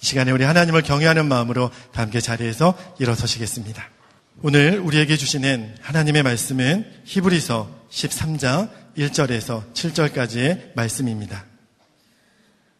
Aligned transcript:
이 0.00 0.06
시간에 0.06 0.30
우리 0.30 0.44
하나님을 0.44 0.82
경외하는 0.82 1.26
마음으로 1.26 1.70
다 1.92 2.02
함께 2.02 2.20
자리에서 2.20 2.76
일어서시겠습니다. 2.98 3.88
오늘 4.42 4.78
우리에게 4.78 5.16
주시는 5.16 5.76
하나님의 5.80 6.22
말씀은 6.22 6.86
히브리서 7.04 7.68
13장 7.90 8.70
1절에서 8.96 9.72
7절까지의 9.72 10.74
말씀입니다. 10.74 11.44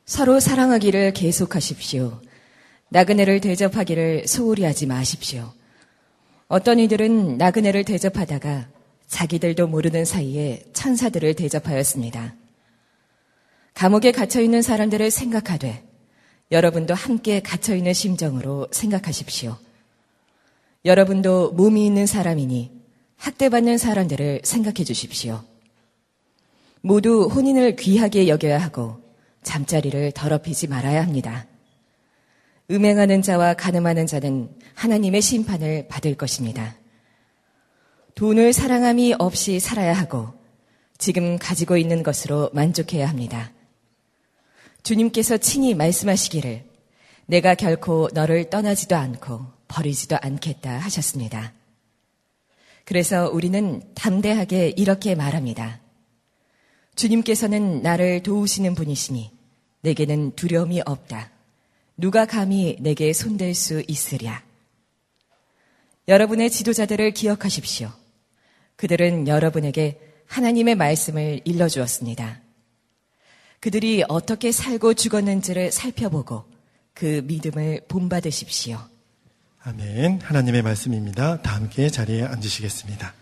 서로 0.06 0.38
사랑하기를 0.38 1.12
계속하십시오. 1.14 2.20
나그네를 2.90 3.40
대접하기를 3.40 4.26
소홀히 4.26 4.64
하지 4.64 4.86
마십시오. 4.86 5.52
어떤 6.46 6.78
이들은 6.78 7.36
나그네를 7.36 7.84
대접하다가 7.84 8.68
자기들도 9.08 9.66
모르는 9.66 10.04
사이에 10.04 10.62
천사들을 10.72 11.34
대접하였습니다. 11.34 12.34
감옥에 13.74 14.12
갇혀 14.12 14.40
있는 14.40 14.62
사람들을 14.62 15.10
생각하되 15.10 15.87
여러분도 16.50 16.94
함께 16.94 17.40
갇혀 17.40 17.74
있는 17.74 17.92
심정으로 17.92 18.68
생각하십시오. 18.70 19.56
여러분도 20.84 21.52
몸이 21.52 21.84
있는 21.84 22.06
사람이니 22.06 22.70
학대받는 23.16 23.78
사람들을 23.78 24.40
생각해 24.44 24.84
주십시오. 24.84 25.42
모두 26.80 27.24
혼인을 27.26 27.76
귀하게 27.76 28.28
여겨야 28.28 28.58
하고 28.58 29.00
잠자리를 29.42 30.12
더럽히지 30.12 30.68
말아야 30.68 31.02
합니다. 31.02 31.46
음행하는 32.70 33.22
자와 33.22 33.54
가늠하는 33.54 34.06
자는 34.06 34.50
하나님의 34.74 35.20
심판을 35.20 35.88
받을 35.88 36.14
것입니다. 36.14 36.76
돈을 38.14 38.52
사랑함이 38.52 39.14
없이 39.18 39.60
살아야 39.60 39.92
하고 39.92 40.32
지금 40.98 41.38
가지고 41.38 41.76
있는 41.76 42.02
것으로 42.02 42.50
만족해야 42.52 43.08
합니다. 43.08 43.52
주님께서 44.88 45.36
친히 45.36 45.74
말씀하시기를 45.74 46.64
내가 47.26 47.54
결코 47.54 48.08
너를 48.14 48.48
떠나지도 48.48 48.96
않고 48.96 49.44
버리지도 49.68 50.16
않겠다 50.18 50.78
하셨습니다. 50.78 51.52
그래서 52.86 53.28
우리는 53.28 53.82
담대하게 53.94 54.72
이렇게 54.78 55.14
말합니다. 55.14 55.82
주님께서는 56.96 57.82
나를 57.82 58.22
도우시는 58.22 58.74
분이시니 58.74 59.30
내게는 59.82 60.34
두려움이 60.36 60.80
없다. 60.86 61.32
누가 61.98 62.24
감히 62.24 62.78
내게 62.80 63.12
손댈 63.12 63.54
수 63.54 63.82
있으랴. 63.86 64.42
여러분의 66.08 66.48
지도자들을 66.48 67.10
기억하십시오. 67.10 67.90
그들은 68.76 69.28
여러분에게 69.28 70.00
하나님의 70.24 70.76
말씀을 70.76 71.42
일러주었습니다. 71.44 72.47
그들이 73.60 74.04
어떻게 74.08 74.52
살고 74.52 74.94
죽었는지를 74.94 75.72
살펴보고 75.72 76.44
그 76.94 77.22
믿음을 77.24 77.82
본받으십시오. 77.88 78.78
아멘. 79.62 80.20
하나님의 80.20 80.62
말씀입니다. 80.62 81.42
다 81.42 81.54
함께 81.56 81.88
자리에 81.88 82.24
앉으시겠습니다. 82.24 83.14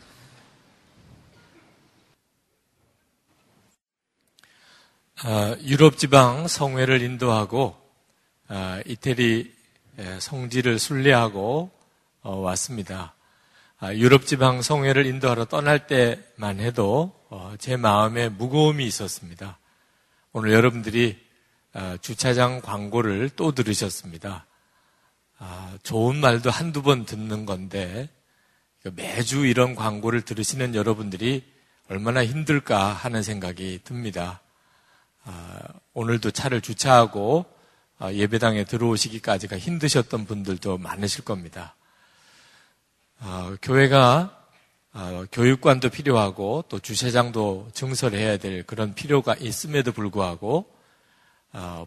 아, 5.22 5.56
유럽 5.62 5.96
지방 5.96 6.46
성회를 6.46 7.00
인도하고 7.00 7.74
아, 8.48 8.82
이태리 8.86 9.54
성지를 10.18 10.78
순례하고 10.78 11.70
어, 12.22 12.36
왔습니다. 12.36 13.14
아, 13.78 13.94
유럽 13.94 14.26
지방 14.26 14.60
성회를 14.60 15.06
인도하러 15.06 15.46
떠날 15.46 15.86
때만 15.86 16.60
해도 16.60 17.14
어, 17.30 17.54
제 17.58 17.76
마음에 17.76 18.28
무거움이 18.28 18.84
있었습니다. 18.86 19.58
오늘 20.38 20.52
여러분들이 20.52 21.18
주차장 22.02 22.60
광고를 22.60 23.30
또 23.36 23.52
들으셨습니다. 23.52 24.44
좋은 25.82 26.16
말도 26.16 26.50
한두 26.50 26.82
번 26.82 27.06
듣는 27.06 27.46
건데 27.46 28.10
매주 28.82 29.46
이런 29.46 29.74
광고를 29.74 30.20
들으시는 30.20 30.74
여러분들이 30.74 31.42
얼마나 31.88 32.22
힘들까 32.22 32.92
하는 32.92 33.22
생각이 33.22 33.80
듭니다. 33.82 34.42
아, 35.24 35.58
오늘도 35.94 36.32
차를 36.32 36.60
주차하고 36.60 37.46
아, 37.98 38.12
예배당에 38.12 38.64
들어오시기까지가 38.64 39.56
힘드셨던 39.56 40.26
분들도 40.26 40.76
많으실 40.76 41.24
겁니다. 41.24 41.76
아, 43.20 43.56
교회가 43.62 44.35
교육관도 45.30 45.90
필요하고 45.90 46.64
또 46.68 46.78
주차장도 46.78 47.68
증설해야 47.74 48.38
될 48.38 48.62
그런 48.62 48.94
필요가 48.94 49.34
있음에도 49.34 49.92
불구하고 49.92 50.70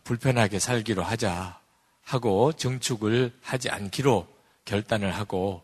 불편하게 0.03 0.59
살기로 0.59 1.01
하자 1.03 1.59
하고 2.03 2.53
증축을 2.53 3.33
하지 3.41 3.69
않기로 3.69 4.27
결단을 4.65 5.15
하고 5.15 5.63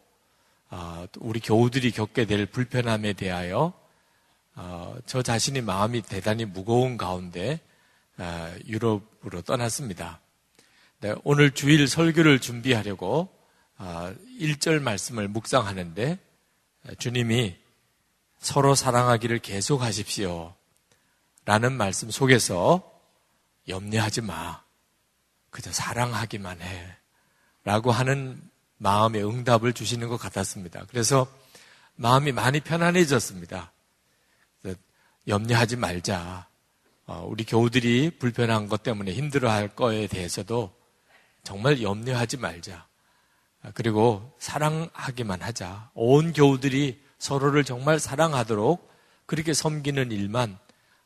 우리 1.20 1.40
교우들이 1.40 1.92
겪게 1.92 2.26
될 2.26 2.46
불편함에 2.46 3.14
대하여 3.14 3.74
어, 4.56 4.96
저 5.06 5.22
자신이 5.22 5.62
마음이 5.62 6.02
대단히 6.02 6.46
무거운 6.46 6.96
가운데 6.98 7.60
어, 8.18 8.56
유럽으로 8.66 9.42
떠났습니다. 9.46 10.22
네, 11.02 11.14
오늘 11.26 11.52
주일 11.52 11.88
설교를 11.88 12.40
준비하려고 12.40 13.30
어, 13.78 14.16
1절 14.40 14.82
말씀을 14.82 15.28
묵상하는데 15.28 16.20
주님이 16.98 17.58
서로 18.40 18.76
사랑하기를 18.76 19.40
계속 19.40 19.82
하십시오. 19.82 20.54
라는 21.46 21.74
말씀 21.74 22.12
속에서 22.12 22.92
염려하지 23.68 24.22
마. 24.22 24.64
그저 25.50 25.72
사랑하기만 25.72 26.62
해. 26.62 26.98
라고 27.64 27.92
하는 27.92 28.42
마음의 28.78 29.26
응답을 29.26 29.74
주시는 29.74 30.10
것 30.10 30.18
같았습니다. 30.18 30.86
그래서 30.90 31.28
마음이 31.96 32.32
많이 32.32 32.60
편안해졌습니다. 32.60 33.72
염려하지 35.28 35.78
말자. 35.78 36.48
어, 37.08 37.26
우리 37.28 37.46
교우들이 37.46 38.12
불편한 38.20 38.68
것 38.68 38.84
때문에 38.84 39.14
힘들어 39.14 39.52
할 39.52 39.70
거에 39.70 40.08
대해서도 40.08 40.74
정말 41.44 41.82
염려하지 41.82 42.38
말자. 42.38 42.88
아, 43.66 43.72
그리고 43.74 44.32
사랑하기만 44.38 45.42
하자. 45.42 45.90
온 45.96 46.34
교우들이 46.34 47.02
서로를 47.18 47.64
정말 47.64 48.00
사랑하도록 48.00 48.92
그렇게 49.26 49.54
섬기는 49.54 50.12
일만 50.12 50.58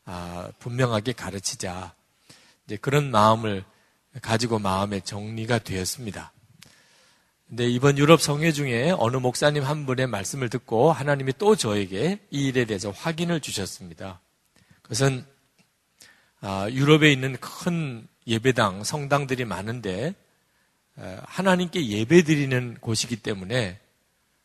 아, 0.06 0.50
분명하게 0.60 1.14
가르치자. 1.14 1.94
이제 2.66 2.78
그런 2.78 3.12
마음을 3.12 3.64
가지고 4.22 4.60
마음의 4.60 5.04
정리가 5.04 5.60
되었습니다. 5.60 6.34
근데 7.48 7.68
이번 7.68 7.98
유럽 7.98 8.22
성회 8.22 8.52
중에 8.52 8.94
어느 8.98 9.18
목사님 9.18 9.64
한 9.64 9.86
분의 9.86 10.08
말씀을 10.08 10.50
듣고 10.50 10.92
하나님이 10.92 11.34
또 11.38 11.56
저에게 11.56 12.20
이 12.30 12.48
일에 12.48 12.66
대해서 12.66 12.92
확인을 12.92 13.40
주셨습니다. 13.40 14.20
그것은 14.82 15.26
아, 16.42 16.68
유럽에 16.70 17.12
있는 17.12 17.38
큰 17.38 18.08
예배당, 18.28 18.84
성당들이 18.84 19.46
많은데 19.46 20.14
하나님께 21.24 21.88
예배 21.88 22.24
드리는 22.24 22.78
곳이기 22.82 23.18
때문에 23.18 23.80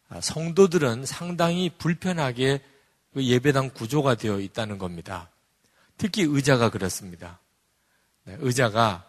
아, 0.08 0.20
성도들은 0.20 1.06
상당히 1.06 1.70
불편하게 1.70 2.60
그 3.12 3.24
예배당 3.24 3.70
구조가 3.70 4.14
되어 4.16 4.38
있다는 4.38 4.78
겁니다. 4.78 5.30
특히 5.96 6.22
의자가 6.22 6.70
그렇습니다. 6.70 7.40
네, 8.24 8.36
의자가 8.38 9.08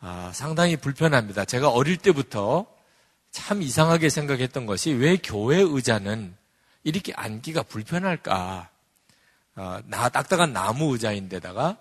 아, 0.00 0.30
상당히 0.34 0.76
불편합니다. 0.76 1.44
제가 1.44 1.68
어릴 1.68 1.96
때부터 1.96 2.66
참 3.30 3.62
이상하게 3.62 4.08
생각했던 4.08 4.66
것이 4.66 4.92
왜 4.92 5.16
교회 5.16 5.58
의자는 5.58 6.34
이렇게 6.84 7.12
앉기가 7.14 7.62
불편할까? 7.64 8.70
어, 9.54 9.78
나 9.86 10.08
딱딱한 10.08 10.52
나무 10.52 10.92
의자인데다가 10.92 11.76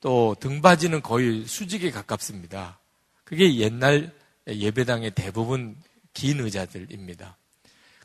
또 0.00 0.34
등받이는 0.40 1.02
거의 1.02 1.46
수직에 1.46 1.90
가깝습니다. 1.90 2.78
그게 3.24 3.56
옛날 3.56 4.12
예배당의 4.46 5.12
대부분 5.12 5.76
긴 6.12 6.40
의자들입니다. 6.40 7.36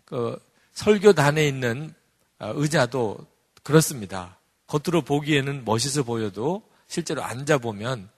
그 0.06 0.39
설교단에 0.74 1.48
있는 1.48 1.94
어, 2.39 2.51
의자도 2.56 3.18
그렇습니다. 3.63 4.38
겉으로 4.68 5.01
보기에는 5.01 5.66
멋있어 5.66 6.04
보여도 6.04 6.62
실제로 6.88 7.24
앉아보면 7.24 8.10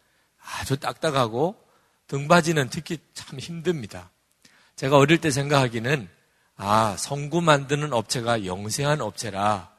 아주 0.41 0.77
딱딱하고 0.77 1.55
등받이는 2.07 2.69
특히 2.69 2.97
참 3.13 3.39
힘듭니다. 3.39 4.11
제가 4.75 4.97
어릴 4.97 5.19
때 5.19 5.31
생각하기는 5.31 6.09
아, 6.55 6.95
성구 6.97 7.41
만드는 7.41 7.93
업체가 7.93 8.45
영세한 8.45 9.01
업체라 9.01 9.71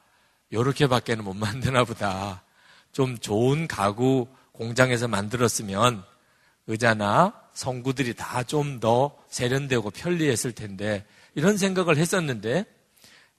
요렇게밖에는 0.51 1.23
못 1.23 1.33
만드나 1.33 1.83
보다. 1.83 2.43
좀 2.91 3.17
좋은 3.17 3.67
가구 3.67 4.27
공장에서 4.51 5.07
만들었으면 5.07 6.03
의자나 6.71 7.33
성구들이 7.53 8.13
다 8.15 8.43
좀 8.43 8.79
더 8.79 9.15
세련되고 9.29 9.91
편리했을 9.91 10.53
텐데 10.53 11.05
이런 11.35 11.57
생각을 11.57 11.97
했었는데 11.97 12.65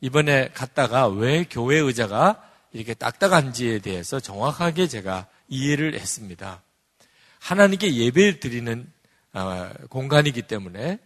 이번에 0.00 0.50
갔다가 0.50 1.08
왜 1.08 1.44
교회 1.44 1.78
의자가 1.78 2.42
이렇게 2.72 2.94
딱딱한지에 2.94 3.80
대해서 3.80 4.20
정확하게 4.20 4.86
제가 4.88 5.26
이해를 5.48 5.94
했습니다. 5.98 6.62
하나님께 7.40 7.94
예배를 7.94 8.40
드리는 8.40 8.90
어, 9.34 9.70
공간이기 9.88 10.42
때문에 10.42 10.98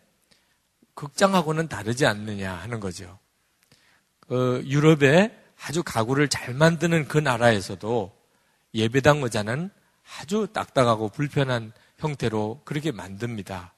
극장하고는 0.94 1.68
다르지 1.68 2.06
않느냐 2.06 2.52
하는 2.54 2.80
거죠. 2.80 3.18
그 4.20 4.62
유럽에 4.66 5.36
아주 5.62 5.82
가구를 5.82 6.28
잘 6.28 6.54
만드는 6.54 7.08
그 7.08 7.18
나라에서도 7.18 8.12
예배당 8.74 9.22
의자는 9.22 9.70
아주 10.18 10.48
딱딱하고 10.52 11.08
불편한 11.08 11.72
형태로 11.98 12.62
그렇게 12.64 12.92
만듭니다. 12.92 13.74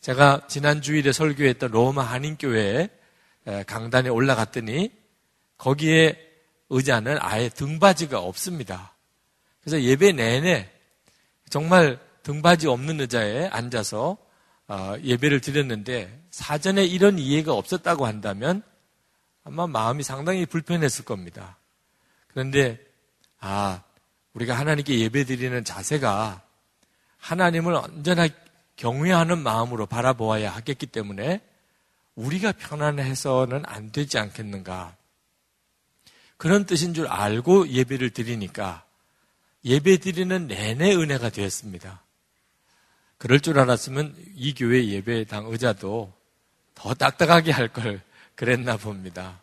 제가 0.00 0.42
지난 0.48 0.80
주일에 0.80 1.12
설교했던 1.12 1.70
로마 1.70 2.02
한인교회 2.02 2.88
강단에 3.66 4.08
올라갔더니 4.08 4.92
거기에 5.56 6.16
의자는 6.70 7.18
아예 7.20 7.48
등받이가 7.48 8.20
없습니다. 8.20 8.94
그래서 9.60 9.82
예배 9.82 10.12
내내 10.12 10.70
정말 11.48 11.98
등받이 12.22 12.66
없는 12.66 13.00
의자에 13.00 13.48
앉아서 13.48 14.18
어, 14.68 14.94
예배를 15.02 15.40
드렸는데 15.40 16.22
사전에 16.30 16.84
이런 16.84 17.18
이해가 17.18 17.54
없었다고 17.54 18.06
한다면 18.06 18.62
아마 19.42 19.66
마음이 19.66 20.02
상당히 20.02 20.44
불편했을 20.44 21.06
겁니다. 21.06 21.56
그런데 22.26 22.78
아 23.40 23.82
우리가 24.34 24.58
하나님께 24.58 24.98
예배 24.98 25.24
드리는 25.24 25.64
자세가 25.64 26.42
하나님을 27.18 27.74
언제나 27.74 28.28
경외하는 28.76 29.38
마음으로 29.38 29.86
바라보아야 29.86 30.54
하겠기 30.54 30.86
때문에 30.86 31.40
우리가 32.14 32.52
편안해서는 32.52 33.64
안 33.66 33.92
되지 33.92 34.18
않겠는가. 34.18 34.96
그런 36.36 36.64
뜻인 36.64 36.94
줄 36.94 37.06
알고 37.08 37.68
예배를 37.68 38.10
드리니까 38.10 38.84
예배 39.64 39.98
드리는 39.98 40.46
내내 40.46 40.94
은혜가 40.94 41.30
되었습니다. 41.30 42.02
그럴 43.18 43.40
줄 43.40 43.58
알았으면 43.58 44.14
이 44.34 44.54
교회 44.54 44.84
예배당 44.86 45.46
의자도 45.46 46.12
더 46.74 46.94
딱딱하게 46.94 47.50
할 47.50 47.68
걸 47.68 48.00
그랬나 48.36 48.76
봅니다. 48.76 49.40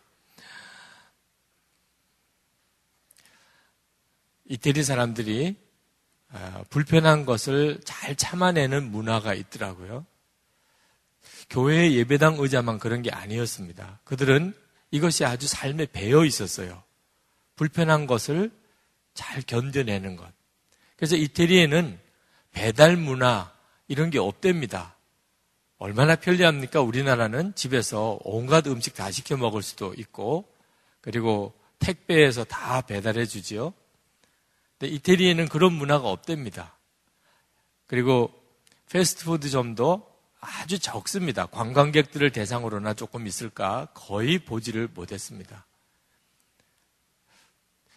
이태리 4.46 4.82
사람들이 4.82 5.54
아, 5.58 5.65
불편한 6.70 7.24
것을 7.24 7.80
잘 7.84 8.16
참아내는 8.16 8.90
문화가 8.90 9.34
있더라고요. 9.34 10.06
교회 11.48 11.92
예배당 11.92 12.36
의자만 12.38 12.78
그런 12.78 13.02
게 13.02 13.10
아니었습니다. 13.10 14.00
그들은 14.04 14.54
이것이 14.90 15.24
아주 15.24 15.46
삶에 15.46 15.86
배어 15.86 16.24
있었어요. 16.24 16.82
불편한 17.54 18.06
것을 18.06 18.50
잘 19.14 19.42
견뎌내는 19.42 20.16
것. 20.16 20.30
그래서 20.96 21.16
이태리에는 21.16 21.98
배달 22.52 22.96
문화 22.96 23.52
이런 23.88 24.10
게 24.10 24.18
없답니다. 24.18 24.96
얼마나 25.78 26.16
편리합니까? 26.16 26.80
우리나라는 26.80 27.54
집에서 27.54 28.18
온갖 28.24 28.66
음식 28.66 28.94
다 28.94 29.10
시켜 29.10 29.36
먹을 29.36 29.62
수도 29.62 29.92
있고, 29.94 30.50
그리고 31.00 31.52
택배에서 31.78 32.44
다 32.44 32.80
배달해 32.80 33.26
주지요. 33.26 33.74
근데 34.78 34.92
이태리에는 34.94 35.48
그런 35.48 35.72
문화가 35.72 36.08
없답니다. 36.08 36.76
그리고 37.86 38.32
패스트푸드점도 38.90 40.14
아주 40.40 40.78
적습니다. 40.78 41.46
관광객들을 41.46 42.30
대상으로나 42.30 42.94
조금 42.94 43.26
있을까 43.26 43.86
거의 43.94 44.38
보지를 44.38 44.88
못했습니다. 44.94 45.66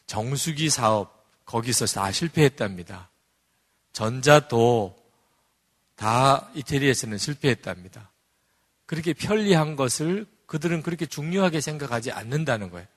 정수기 0.08 0.70
사업 0.70 1.26
거기서 1.46 1.86
다 1.86 2.12
실패했답니다. 2.12 3.10
전자도 3.94 4.96
다 5.96 6.50
이태리에서는 6.56 7.18
실패했답니다. 7.18 8.12
그렇게 8.86 9.14
편리한 9.14 9.76
것을 9.76 10.26
그들은 10.46 10.82
그렇게 10.82 11.06
중요하게 11.06 11.62
생각하지 11.62 12.12
않는다는 12.12 12.72
거예요. 12.72 12.88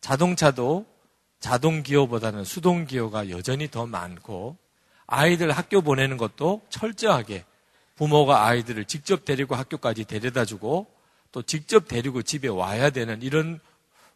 자동차도 0.00 0.86
자동 1.40 1.82
기어보다는 1.82 2.44
수동 2.44 2.86
기어가 2.86 3.30
여전히 3.30 3.70
더 3.70 3.86
많고 3.86 4.56
아이들 5.06 5.50
학교 5.52 5.80
보내는 5.80 6.16
것도 6.16 6.62
철저하게 6.68 7.44
부모가 7.96 8.46
아이들을 8.46 8.84
직접 8.84 9.24
데리고 9.24 9.54
학교까지 9.54 10.04
데려다 10.04 10.44
주고 10.44 10.86
또 11.32 11.42
직접 11.42 11.88
데리고 11.88 12.22
집에 12.22 12.48
와야 12.48 12.90
되는 12.90 13.20
이런 13.22 13.60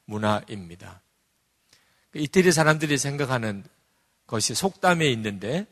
문화입니다. 0.05 1.01
이태리 2.15 2.53
사람들이 2.53 2.99
생각하는 2.99 3.65
것이 4.27 4.55
속담에 4.55 5.07
있는데 5.13 5.67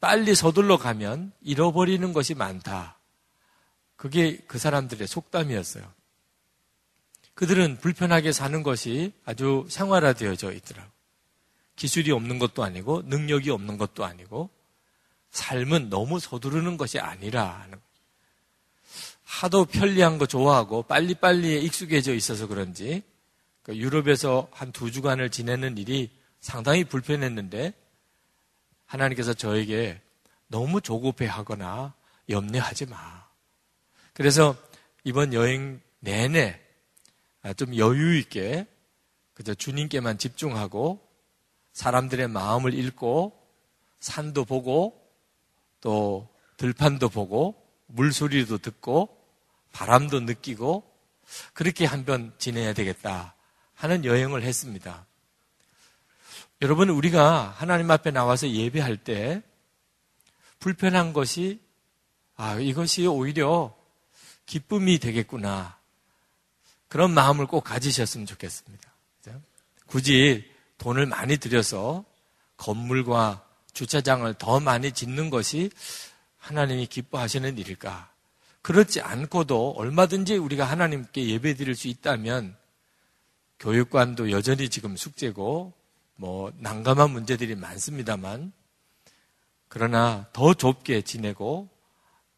빨리 0.00 0.34
서둘러 0.34 0.76
가면 0.78 1.32
잃어버리는 1.40 2.12
것이 2.12 2.34
많다. 2.34 2.98
그게 3.96 4.38
그 4.46 4.58
사람들의 4.58 5.06
속담이었어요. 5.06 5.84
그들은 7.36 7.76
불편하게 7.78 8.32
사는 8.32 8.62
것이 8.62 9.12
아주 9.26 9.66
생활화되어져 9.68 10.52
있더라고. 10.52 10.90
기술이 11.76 12.10
없는 12.10 12.38
것도 12.38 12.64
아니고 12.64 13.02
능력이 13.04 13.50
없는 13.50 13.76
것도 13.76 14.06
아니고 14.06 14.48
삶은 15.30 15.90
너무 15.90 16.18
서두르는 16.18 16.78
것이 16.78 16.98
아니라 16.98 17.60
하는 17.60 17.78
하도 19.22 19.66
편리한 19.66 20.16
거 20.16 20.24
좋아하고 20.24 20.84
빨리빨리에 20.84 21.58
익숙해져 21.58 22.14
있어서 22.14 22.46
그런지 22.46 23.02
그 23.62 23.76
유럽에서 23.76 24.48
한 24.52 24.72
두 24.72 24.90
주간을 24.90 25.28
지내는 25.28 25.76
일이 25.76 26.10
상당히 26.40 26.84
불편했는데 26.84 27.74
하나님께서 28.86 29.34
저에게 29.34 30.00
너무 30.46 30.80
조급해 30.80 31.26
하거나 31.26 31.92
염려하지 32.30 32.86
마. 32.86 33.26
그래서 34.14 34.56
이번 35.04 35.34
여행 35.34 35.82
내내 36.00 36.58
아, 36.58 36.65
좀 37.54 37.76
여유 37.76 38.16
있게 38.18 38.66
그저 39.34 39.54
주님께만 39.54 40.18
집중하고 40.18 41.06
사람들의 41.72 42.28
마음을 42.28 42.74
읽고 42.74 43.38
산도 44.00 44.44
보고 44.44 45.06
또 45.80 46.28
들판도 46.56 47.10
보고 47.10 47.54
물소리도 47.86 48.58
듣고 48.58 49.16
바람도 49.72 50.20
느끼고 50.20 50.90
그렇게 51.52 51.84
한번 51.84 52.32
지내야 52.38 52.72
되겠다 52.72 53.34
하는 53.74 54.04
여행을 54.04 54.42
했습니다. 54.42 55.06
여러분 56.62 56.88
우리가 56.88 57.54
하나님 57.58 57.90
앞에 57.90 58.10
나와서 58.10 58.48
예배할 58.48 58.96
때 58.96 59.42
불편한 60.58 61.12
것이 61.12 61.60
아 62.36 62.58
이것이 62.58 63.06
오히려 63.06 63.76
기쁨이 64.46 64.98
되겠구나 64.98 65.75
그런 66.88 67.12
마음을 67.12 67.46
꼭 67.46 67.62
가지셨으면 67.62 68.26
좋겠습니다. 68.26 68.92
굳이 69.86 70.50
돈을 70.78 71.06
많이 71.06 71.36
들여서 71.36 72.04
건물과 72.56 73.44
주차장을 73.72 74.32
더 74.34 74.60
많이 74.60 74.92
짓는 74.92 75.30
것이 75.30 75.70
하나님이 76.38 76.86
기뻐하시는 76.86 77.58
일일까? 77.58 78.10
그렇지 78.62 79.00
않고도 79.00 79.74
얼마든지 79.76 80.36
우리가 80.36 80.64
하나님께 80.64 81.28
예배 81.28 81.54
드릴 81.54 81.74
수 81.76 81.88
있다면 81.88 82.56
교육관도 83.60 84.30
여전히 84.30 84.68
지금 84.68 84.96
숙제고 84.96 85.72
뭐 86.16 86.52
난감한 86.58 87.10
문제들이 87.10 87.54
많습니다만 87.54 88.52
그러나 89.68 90.26
더 90.32 90.54
좁게 90.54 91.02
지내고 91.02 91.68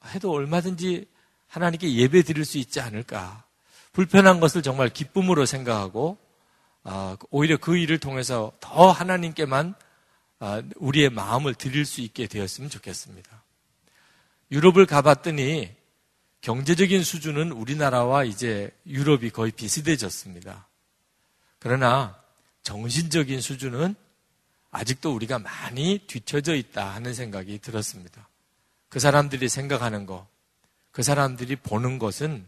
해도 0.07 0.33
얼마든지 0.33 1.07
하나님께 1.47 1.95
예배 1.95 2.23
드릴 2.23 2.45
수 2.45 2.59
있지 2.59 2.81
않을까? 2.81 3.48
불편한 3.93 4.41
것을 4.41 4.63
정말 4.63 4.89
기쁨으로 4.89 5.47
생각하고 5.47 6.19
아, 6.85 7.17
오히려 7.31 7.57
그 7.57 7.77
일을 7.77 7.99
통해서 7.99 8.53
더 8.61 8.91
하나님께만 8.91 9.75
아, 10.41 10.63
우리의 10.77 11.11
마음을 11.11 11.55
드릴 11.55 11.85
수 11.85 12.01
있게 12.01 12.27
되었으면 12.27 12.71
좋겠습니다. 12.71 13.43
유럽을 14.51 14.87
가봤더니 14.87 15.77
경제적인 16.41 17.03
수준은 17.03 17.53
우리나라와 17.53 18.25
이제 18.25 18.71
유럽이 18.87 19.31
거의 19.31 19.51
비슷해졌습니다. 19.53 20.69
그러나 21.59 22.19
정신적인 22.63 23.41
수준은 23.41 23.95
아직도 24.71 25.15
우리가 25.15 25.39
많이 25.39 25.99
뒤처져 26.07 26.55
있다 26.55 26.95
하는 26.95 27.15
생각이 27.15 27.59
들었습니다. 27.59 28.29
그 28.89 29.01
사람들이 29.01 29.49
생각하는 29.49 30.07
것, 30.07 30.27
그 30.93 31.03
사람들이 31.03 31.57
보는 31.57 31.99
것은 31.99 32.47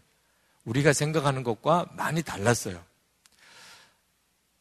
우리가 0.64 0.92
생각하는 0.92 1.42
것과 1.42 1.86
많이 1.96 2.22
달랐어요. 2.22 2.82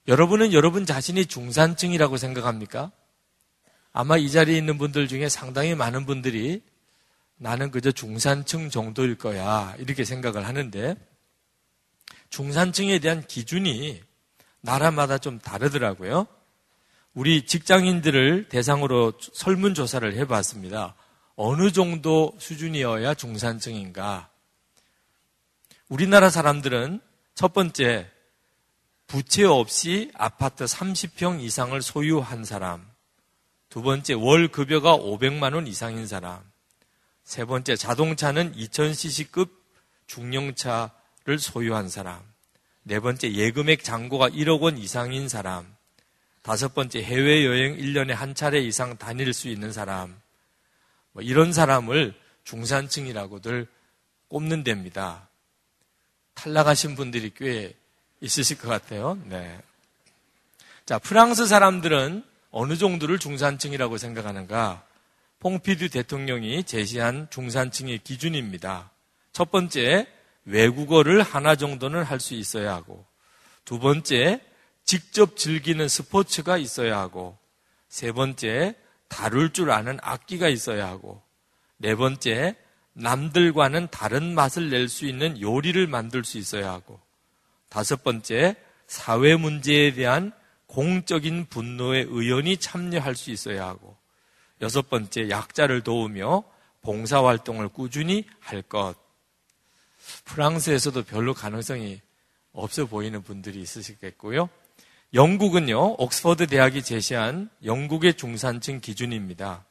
여러분은 0.08 0.54
여러분 0.54 0.86
자신이 0.86 1.26
중산층이라고 1.28 2.18
생각합니까? 2.18 2.92
아마 3.92 4.18
이 4.18 4.30
자리에 4.30 4.58
있는 4.58 4.78
분들 4.78 5.08
중에 5.08 5.30
상당히 5.30 5.76
많은 5.76 6.06
분들이 6.06 6.64
나는 7.38 7.72
그저 7.72 7.92
중산층 7.92 8.70
정도일 8.70 9.18
거야. 9.18 9.76
이렇게 9.78 10.04
생각을 10.04 10.48
하는데 10.48 10.96
중산층에 12.30 13.00
대한 13.00 13.26
기준이 13.26 14.02
나라마다 14.62 15.18
좀 15.18 15.40
다르더라고요. 15.40 16.28
우리 17.14 17.46
직장인들을 17.46 18.50
대상으로 18.50 19.14
설문조사를 19.20 20.16
해봤습니다. 20.18 20.96
어느 21.36 21.72
정도 21.72 22.36
수준이어야 22.40 23.14
중산층인가? 23.14 24.29
우리나라 25.90 26.30
사람들은 26.30 27.02
첫 27.34 27.52
번째, 27.52 28.08
부채 29.08 29.44
없이 29.44 30.12
아파트 30.14 30.66
30평 30.66 31.42
이상을 31.42 31.82
소유한 31.82 32.46
사람. 32.46 32.88
두 33.70 33.82
번째, 33.82 34.14
월 34.14 34.50
급여가 34.50 34.96
500만 34.96 35.56
원 35.56 35.66
이상인 35.66 36.06
사람. 36.06 36.44
세 37.24 37.44
번째, 37.44 37.76
자동차는 37.76 38.54
2000cc급 38.54 39.50
중형차를 40.06 41.40
소유한 41.40 41.90
사람. 41.90 42.22
네 42.84 43.00
번째, 43.00 43.34
예금액 43.34 43.84
잔고가 43.84 44.30
1억 44.30 44.62
원 44.62 44.78
이상인 44.78 45.28
사람. 45.28 45.76
다섯 46.44 46.76
번째, 46.76 47.02
해외여행 47.02 47.78
1년에 47.78 48.10
한 48.10 48.36
차례 48.36 48.60
이상 48.60 48.96
다닐 48.98 49.34
수 49.34 49.48
있는 49.48 49.72
사람. 49.72 50.22
뭐 51.14 51.24
이런 51.24 51.52
사람을 51.52 52.14
중산층이라고들 52.44 53.68
꼽는 54.28 54.64
데입니다. 54.64 55.29
탈락하신 56.40 56.96
분들이 56.96 57.32
꽤 57.36 57.74
있으실 58.22 58.58
것 58.60 58.70
같아요. 58.70 59.20
네. 59.26 59.60
자, 60.86 60.98
프랑스 60.98 61.46
사람들은 61.46 62.24
어느 62.52 62.78
정도를 62.78 63.20
중산층이라고 63.20 63.98
생각하는가? 63.98 64.84
퐁피드 65.40 65.90
대통령이 65.90 66.64
제시한 66.64 67.28
중산층의 67.30 68.00
기준입니다. 68.00 68.90
첫 69.34 69.52
번째, 69.52 70.08
외국어를 70.46 71.22
하나 71.22 71.56
정도는 71.56 72.04
할 72.04 72.20
수 72.22 72.34
있어야 72.36 72.74
하고, 72.74 73.06
두 73.66 73.78
번째, 73.78 74.42
직접 74.86 75.36
즐기는 75.36 75.88
스포츠가 75.88 76.58
있어야 76.58 76.98
하고, 77.00 77.38
세 77.90 78.12
번째, 78.14 78.76
다룰 79.10 79.52
줄 79.52 79.72
아는 79.72 80.00
악기가 80.02 80.48
있어야 80.48 80.88
하고, 80.88 81.22
네 81.78 81.96
번째, 81.96 82.56
남들과는 83.00 83.88
다른 83.92 84.36
맛을 84.36 84.70
낼 84.70 84.90
수 84.90 85.06
있는 85.06 85.40
요리를 85.40 85.88
만들 85.88 86.24
수 86.24 86.38
있어야 86.38 86.72
하고, 86.72 87.00
다섯 87.70 88.04
번째, 88.04 88.56
사회 88.88 89.36
문제에 89.36 89.94
대한 89.94 90.32
공적인 90.68 91.46
분노에 91.46 92.02
의원이 92.08 92.58
참여할 92.58 93.16
수 93.16 93.32
있어야 93.32 93.68
하고, 93.68 93.96
여섯 94.62 94.90
번째, 94.90 95.30
약자를 95.30 95.82
도우며 95.82 96.44
봉사 96.82 97.24
활동을 97.24 97.70
꾸준히 97.70 98.26
할 98.40 98.62
것. 98.62 98.96
프랑스에서도 100.26 101.04
별로 101.04 101.34
가능성이 101.34 102.02
없어 102.52 102.86
보이는 102.86 103.22
분들이 103.22 103.62
있으시겠고요. 103.62 104.50
영국은요, 105.14 105.96
옥스퍼드 105.98 106.48
대학이 106.48 106.84
제시한 106.84 107.50
영국의 107.64 108.16
중산층 108.16 108.80
기준입니다. 108.80 109.66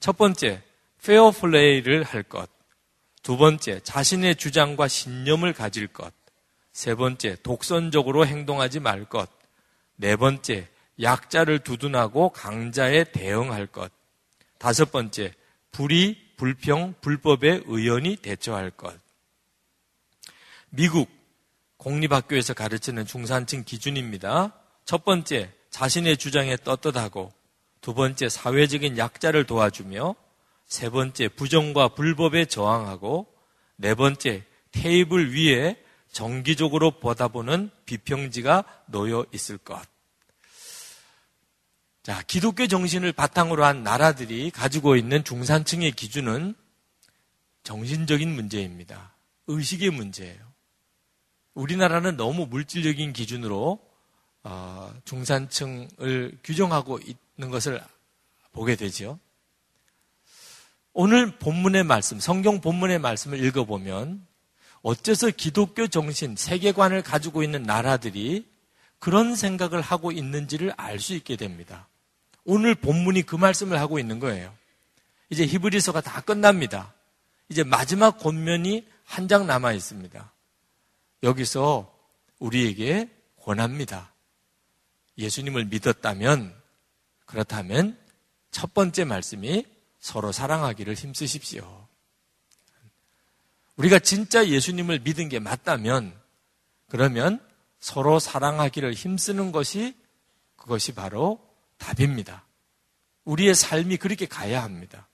첫 0.00 0.16
번째, 0.18 0.62
페어 1.04 1.30
플레이를 1.30 2.02
할 2.02 2.22
것. 2.22 2.53
두 3.24 3.38
번째, 3.38 3.80
자신의 3.80 4.36
주장과 4.36 4.86
신념을 4.86 5.54
가질 5.54 5.86
것. 5.88 6.12
세 6.74 6.94
번째, 6.94 7.36
독선적으로 7.42 8.26
행동하지 8.26 8.80
말 8.80 9.06
것. 9.06 9.30
네 9.96 10.14
번째, 10.14 10.68
약자를 11.00 11.60
두둔하고 11.60 12.28
강자에 12.28 13.04
대응할 13.04 13.66
것. 13.66 13.90
다섯 14.58 14.92
번째, 14.92 15.32
불의, 15.70 16.18
불평, 16.36 16.94
불법에 17.00 17.62
의연히 17.64 18.16
대처할 18.16 18.70
것. 18.70 18.94
미국 20.68 21.08
공립학교에서 21.78 22.52
가르치는 22.52 23.06
중산층 23.06 23.64
기준입니다. 23.64 24.52
첫 24.84 25.02
번째, 25.02 25.50
자신의 25.70 26.18
주장에 26.18 26.58
떳떳하고, 26.58 27.32
두 27.80 27.94
번째, 27.94 28.28
사회적인 28.28 28.98
약자를 28.98 29.44
도와주며, 29.44 30.14
세 30.74 30.90
번째, 30.90 31.28
부정과 31.28 31.90
불법에 31.94 32.46
저항하고, 32.46 33.32
네 33.76 33.94
번째, 33.94 34.42
테이블 34.72 35.32
위에 35.32 35.80
정기적으로 36.10 36.98
보다보는 36.98 37.70
비평지가 37.86 38.64
놓여 38.86 39.24
있을 39.32 39.56
것. 39.56 39.80
자, 42.02 42.20
기독교 42.22 42.66
정신을 42.66 43.12
바탕으로 43.12 43.64
한 43.64 43.84
나라들이 43.84 44.50
가지고 44.50 44.96
있는 44.96 45.22
중산층의 45.22 45.92
기준은 45.92 46.56
정신적인 47.62 48.34
문제입니다. 48.34 49.14
의식의 49.46 49.90
문제예요. 49.90 50.40
우리나라는 51.54 52.16
너무 52.16 52.46
물질적인 52.46 53.12
기준으로 53.12 53.78
어, 54.42 54.94
중산층을 55.04 56.38
규정하고 56.42 56.98
있는 56.98 57.50
것을 57.52 57.80
보게 58.50 58.74
되죠. 58.74 59.20
오늘 60.96 61.32
본문의 61.38 61.82
말씀, 61.82 62.20
성경 62.20 62.60
본문의 62.60 63.00
말씀을 63.00 63.44
읽어보면 63.44 64.24
어째서 64.82 65.30
기독교 65.30 65.88
정신, 65.88 66.36
세계관을 66.36 67.02
가지고 67.02 67.42
있는 67.42 67.64
나라들이 67.64 68.46
그런 69.00 69.34
생각을 69.34 69.80
하고 69.80 70.12
있는지를 70.12 70.72
알 70.76 71.00
수 71.00 71.14
있게 71.14 71.34
됩니다. 71.36 71.88
오늘 72.44 72.76
본문이 72.76 73.22
그 73.22 73.34
말씀을 73.34 73.80
하고 73.80 73.98
있는 73.98 74.20
거예요. 74.20 74.54
이제 75.30 75.44
히브리서가 75.44 76.00
다 76.00 76.20
끝납니다. 76.20 76.94
이제 77.48 77.64
마지막 77.64 78.18
권면이 78.18 78.86
한 79.04 79.26
장 79.26 79.46
남아 79.48 79.72
있습니다. 79.72 80.32
여기서 81.24 81.92
우리에게 82.38 83.10
권합니다. 83.42 84.12
예수님을 85.18 85.64
믿었다면, 85.66 86.54
그렇다면 87.26 87.98
첫 88.52 88.72
번째 88.74 89.04
말씀이 89.04 89.66
서로 90.04 90.32
사랑하기를 90.32 90.92
힘쓰십시오. 90.92 91.88
우리가 93.76 93.98
진짜 93.98 94.46
예수님을 94.46 94.98
믿은 94.98 95.30
게 95.30 95.38
맞다면, 95.38 96.14
그러면 96.90 97.40
서로 97.80 98.18
사랑하기를 98.18 98.92
힘쓰는 98.92 99.50
것이 99.50 99.96
그것이 100.56 100.92
바로 100.92 101.40
답입니다. 101.78 102.44
우리의 103.24 103.54
삶이 103.54 103.96
그렇게 103.96 104.26
가야 104.26 104.62
합니다. 104.62 105.08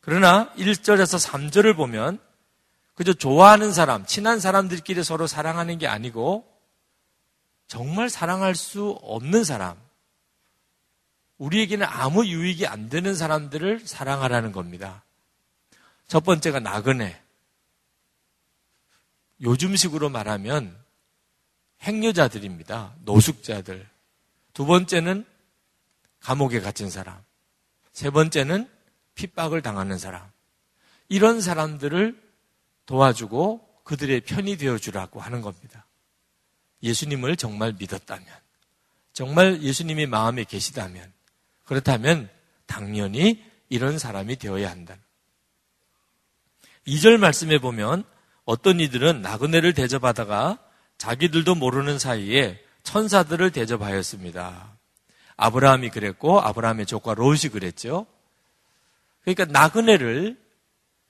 그러나 0.00 0.54
1절에서 0.54 1.22
3절을 1.22 1.76
보면 1.76 2.18
그저 2.94 3.12
좋아하는 3.12 3.74
사람, 3.74 4.06
친한 4.06 4.40
사람들끼리 4.40 5.04
서로 5.04 5.26
사랑하는 5.26 5.76
게 5.76 5.86
아니고 5.86 6.50
정말 7.66 8.08
사랑할 8.08 8.54
수 8.54 8.98
없는 9.02 9.44
사람, 9.44 9.76
우리에게는 11.38 11.86
아무 11.86 12.26
유익이 12.26 12.66
안 12.66 12.88
되는 12.88 13.14
사람들을 13.14 13.86
사랑하라는 13.86 14.52
겁니다. 14.52 15.04
첫 16.08 16.24
번째가 16.24 16.60
나그네. 16.60 17.20
요즘식으로 19.40 20.08
말하면 20.08 20.76
행여자들입니다. 21.82 22.94
노숙자들. 23.04 23.88
두 24.52 24.66
번째는 24.66 25.24
감옥에 26.20 26.60
갇힌 26.60 26.90
사람. 26.90 27.22
세 27.92 28.10
번째는 28.10 28.68
핍박을 29.14 29.62
당하는 29.62 29.98
사람. 29.98 30.28
이런 31.08 31.40
사람들을 31.40 32.20
도와주고 32.86 33.82
그들의 33.84 34.20
편이 34.22 34.56
되어주라고 34.56 35.20
하는 35.20 35.40
겁니다. 35.40 35.86
예수님을 36.82 37.36
정말 37.36 37.72
믿었다면, 37.78 38.26
정말 39.12 39.62
예수님이 39.62 40.06
마음에 40.06 40.44
계시다면, 40.44 41.12
그렇다면 41.68 42.30
당연히 42.66 43.44
이런 43.68 43.98
사람이 43.98 44.36
되어야 44.36 44.70
한다. 44.70 44.96
2절 46.86 47.18
말씀에 47.18 47.58
보면 47.58 48.04
어떤 48.46 48.80
이들은 48.80 49.20
나그네를 49.20 49.74
대접하다가 49.74 50.58
자기들도 50.96 51.54
모르는 51.54 51.98
사이에 51.98 52.58
천사들을 52.84 53.50
대접하였습니다. 53.50 54.78
아브라함이 55.36 55.90
그랬고 55.90 56.40
아브라함의 56.40 56.86
조카 56.86 57.12
롯이 57.12 57.50
그랬죠. 57.52 58.06
그러니까 59.20 59.44
나그네를 59.44 60.40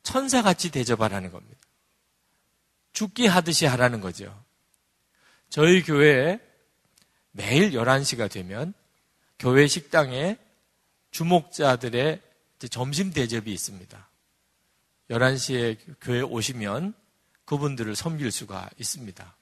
천사같이 0.02 0.72
대접하라는 0.72 1.30
겁니다. 1.30 1.60
죽기 2.92 3.28
하듯이 3.28 3.64
하라는 3.66 4.00
거죠. 4.00 4.36
저희 5.50 5.84
교회에 5.84 6.40
매일 7.30 7.70
11시가 7.70 8.28
되면 8.28 8.74
교회 9.38 9.68
식당에 9.68 10.36
주목자들의 11.10 12.20
점심 12.70 13.12
대접이 13.12 13.52
있습니다. 13.52 14.08
11시에 15.10 15.78
교회 16.00 16.20
오시면 16.20 16.94
그분들을 17.44 17.96
섬길 17.96 18.30
수가 18.30 18.68
있습니다. 18.78 19.36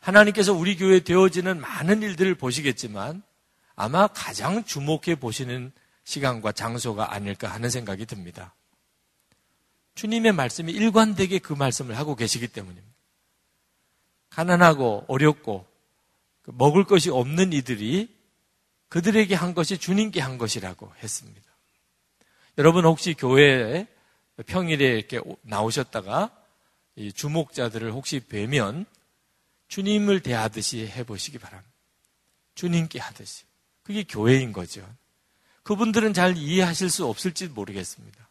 하나님께서 0.00 0.52
우리 0.52 0.76
교회에 0.76 1.00
되어지는 1.00 1.60
많은 1.60 2.02
일들을 2.02 2.34
보시겠지만 2.34 3.22
아마 3.74 4.06
가장 4.08 4.64
주목해 4.64 5.16
보시는 5.20 5.72
시간과 6.04 6.52
장소가 6.52 7.14
아닐까 7.14 7.48
하는 7.48 7.70
생각이 7.70 8.06
듭니다. 8.06 8.54
주님의 9.94 10.32
말씀이 10.32 10.72
일관되게 10.72 11.38
그 11.38 11.52
말씀을 11.52 11.96
하고 11.96 12.14
계시기 12.14 12.48
때문입니다. 12.48 12.88
가난하고 14.30 15.04
어렵고 15.08 15.66
그 16.42 16.52
먹을 16.54 16.84
것이 16.84 17.10
없는 17.10 17.52
이들이 17.52 18.19
그들에게 18.90 19.34
한 19.34 19.54
것이 19.54 19.78
주님께 19.78 20.20
한 20.20 20.36
것이라고 20.36 20.92
했습니다. 21.02 21.50
여러분 22.58 22.84
혹시 22.84 23.14
교회에 23.14 23.86
평일에 24.46 24.84
이렇게 24.84 25.20
나오셨다가 25.42 26.36
이 26.96 27.12
주목자들을 27.12 27.92
혹시 27.92 28.20
뵈면 28.20 28.84
주님을 29.68 30.20
대하듯이 30.20 30.86
해보시기 30.86 31.38
바랍니다. 31.38 31.72
주님께 32.56 32.98
하듯이. 32.98 33.44
그게 33.84 34.02
교회인 34.02 34.52
거죠. 34.52 34.86
그분들은 35.62 36.12
잘 36.12 36.36
이해하실 36.36 36.90
수 36.90 37.06
없을지 37.06 37.46
모르겠습니다. 37.48 38.28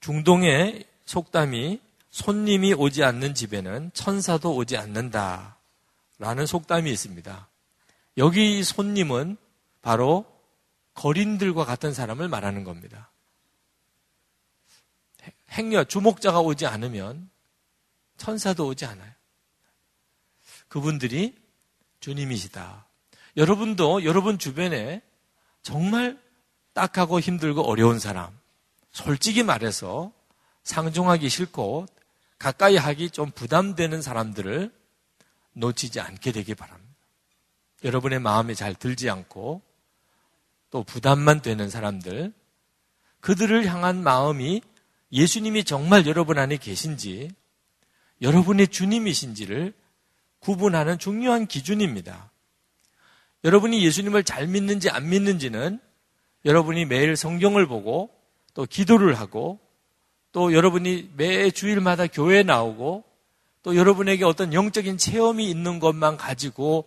중동의 0.00 0.84
속담이 1.04 1.80
손님이 2.10 2.74
오지 2.74 3.04
않는 3.04 3.34
집에는 3.34 3.92
천사도 3.94 4.56
오지 4.56 4.76
않는다. 4.76 5.56
라는 6.18 6.46
속담이 6.46 6.90
있습니다. 6.90 7.48
여기 8.16 8.62
손님은 8.62 9.36
바로 9.80 10.24
거린들과 10.94 11.64
같은 11.64 11.92
사람을 11.94 12.28
말하는 12.28 12.64
겁니다. 12.64 13.10
행여 15.50 15.84
주목자가 15.84 16.40
오지 16.40 16.66
않으면 16.66 17.30
천사도 18.16 18.66
오지 18.66 18.84
않아요. 18.86 19.12
그분들이 20.68 21.36
주님이시다. 22.00 22.86
여러분도 23.36 24.04
여러분 24.04 24.38
주변에 24.38 25.02
정말 25.62 26.20
딱하고 26.72 27.20
힘들고 27.20 27.62
어려운 27.62 27.98
사람, 27.98 28.36
솔직히 28.90 29.42
말해서 29.42 30.12
상종하기 30.64 31.28
싫고 31.28 31.86
가까이 32.38 32.76
하기 32.76 33.10
좀 33.10 33.30
부담되는 33.30 34.02
사람들을 34.02 34.72
놓치지 35.52 36.00
않게 36.00 36.32
되기 36.32 36.54
바랍니다. 36.54 36.81
여러분의 37.84 38.20
마음에 38.20 38.54
잘 38.54 38.74
들지 38.74 39.10
않고 39.10 39.62
또 40.70 40.82
부담만 40.84 41.42
되는 41.42 41.68
사람들, 41.68 42.32
그들을 43.20 43.66
향한 43.66 44.02
마음이 44.02 44.62
예수님이 45.12 45.64
정말 45.64 46.06
여러분 46.06 46.38
안에 46.38 46.56
계신지, 46.56 47.30
여러분의 48.22 48.68
주님이신지를 48.68 49.74
구분하는 50.38 50.98
중요한 50.98 51.46
기준입니다. 51.46 52.30
여러분이 53.44 53.84
예수님을 53.84 54.24
잘 54.24 54.46
믿는지 54.46 54.88
안 54.88 55.08
믿는지는 55.08 55.80
여러분이 56.44 56.86
매일 56.86 57.16
성경을 57.16 57.66
보고 57.66 58.10
또 58.54 58.64
기도를 58.64 59.14
하고 59.14 59.58
또 60.32 60.52
여러분이 60.52 61.10
매 61.16 61.50
주일마다 61.50 62.06
교회에 62.06 62.42
나오고 62.42 63.04
또 63.62 63.76
여러분에게 63.76 64.24
어떤 64.24 64.52
영적인 64.52 64.98
체험이 64.98 65.48
있는 65.48 65.78
것만 65.78 66.16
가지고 66.16 66.86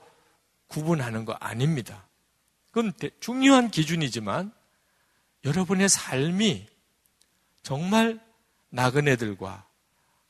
구분하는 0.76 1.24
거 1.24 1.32
아닙니다. 1.40 2.06
그건 2.72 2.92
중요한 3.22 3.72
기준이지만 3.72 4.52
여러분의 5.46 5.88
삶이 5.88 6.68
정말 7.64 8.20
나그네들과 8.72 9.66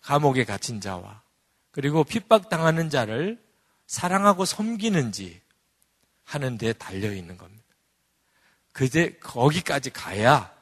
감옥에 0.02 0.44
갇힌 0.46 0.80
자와 0.82 1.24
그리고 1.72 2.04
핍박당하는 2.04 2.92
자를 2.92 3.44
사랑하고 3.88 4.46
섬기는지 4.46 5.42
하는 6.24 6.60
데 6.60 6.74
달려 6.74 7.12
있는 7.12 7.40
겁니다. 7.40 7.66
그제 8.72 9.18
거기까지 9.24 9.90
가야 9.90 10.54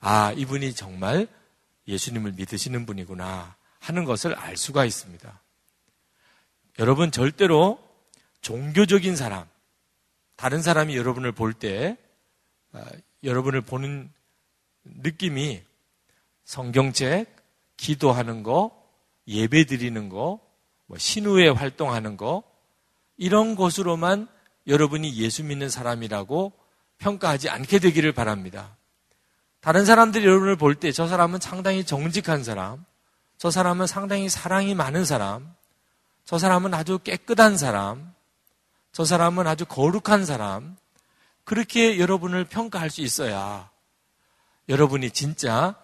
아, 0.00 0.32
이분이 0.32 0.74
정말 0.74 1.28
예수님을 1.86 2.32
믿으시는 2.32 2.86
분이구나 2.86 3.54
하는 3.78 4.04
것을 4.04 4.34
알 4.34 4.56
수가 4.56 4.84
있습니다. 4.84 5.40
여러분 6.80 7.12
절대로 7.12 7.87
종교적인 8.40 9.16
사람, 9.16 9.46
다른 10.36 10.62
사람이 10.62 10.96
여러분을 10.96 11.32
볼때 11.32 11.96
아, 12.72 12.84
여러분을 13.24 13.60
보는 13.62 14.10
느낌이 14.84 15.62
성경책, 16.44 17.34
기도하는 17.76 18.42
거, 18.42 18.70
예배 19.26 19.64
드리는 19.66 20.08
거, 20.08 20.40
뭐 20.86 20.96
신우회 20.98 21.48
활동하는 21.48 22.16
거 22.16 22.42
이런 23.16 23.54
것으로만 23.56 24.28
여러분이 24.66 25.16
예수 25.16 25.44
믿는 25.44 25.68
사람이라고 25.68 26.52
평가하지 26.98 27.48
않게 27.48 27.78
되기를 27.78 28.12
바랍니다. 28.12 28.76
다른 29.60 29.84
사람들이 29.84 30.24
여러분을 30.24 30.56
볼 30.56 30.76
때 30.76 30.92
저 30.92 31.06
사람은 31.08 31.40
상당히 31.40 31.84
정직한 31.84 32.44
사람, 32.44 32.84
저 33.36 33.50
사람은 33.50 33.86
상당히 33.86 34.28
사랑이 34.28 34.74
많은 34.74 35.04
사람, 35.04 35.52
저 36.24 36.38
사람은 36.38 36.74
아주 36.74 36.98
깨끗한 36.98 37.56
사람, 37.56 38.14
저 38.92 39.04
사람은 39.04 39.46
아주 39.46 39.64
거룩한 39.66 40.24
사람, 40.24 40.76
그렇게 41.44 41.98
여러분을 41.98 42.44
평가할 42.44 42.90
수 42.90 43.00
있어야 43.00 43.70
여러분이 44.68 45.10
진짜 45.12 45.74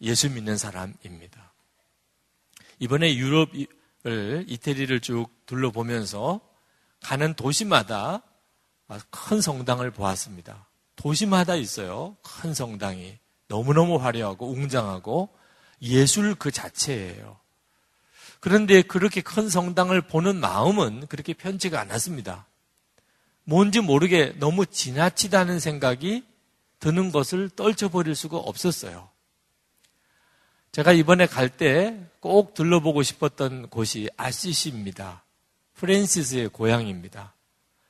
예수 0.00 0.30
믿는 0.30 0.56
사람입니다. 0.56 1.52
이번에 2.78 3.14
유럽을, 3.16 3.66
이태리를 4.48 5.00
쭉 5.00 5.28
둘러보면서 5.44 6.40
가는 7.02 7.34
도시마다 7.34 8.22
큰 9.10 9.40
성당을 9.40 9.90
보았습니다. 9.90 10.66
도시마다 10.96 11.54
있어요. 11.54 12.16
큰 12.22 12.54
성당이. 12.54 13.18
너무너무 13.48 13.96
화려하고 13.96 14.50
웅장하고 14.50 15.28
예술 15.82 16.34
그 16.34 16.50
자체예요. 16.50 17.38
그런데 18.38 18.80
그렇게 18.80 19.20
큰 19.20 19.50
성당을 19.50 20.00
보는 20.02 20.36
마음은 20.36 21.06
그렇게 21.08 21.34
편치가 21.34 21.80
않았습니다. 21.80 22.46
뭔지 23.50 23.80
모르게 23.80 24.32
너무 24.38 24.64
지나치다는 24.64 25.58
생각이 25.58 26.24
드는 26.78 27.10
것을 27.10 27.50
떨쳐버릴 27.50 28.14
수가 28.14 28.36
없었어요. 28.36 29.08
제가 30.70 30.92
이번에 30.92 31.26
갈 31.26 31.48
때 31.48 31.98
꼭 32.20 32.54
들러보고 32.54 33.02
싶었던 33.02 33.70
곳이 33.70 34.08
아시시입니다. 34.16 35.24
프랜시스의 35.74 36.50
고향입니다. 36.50 37.34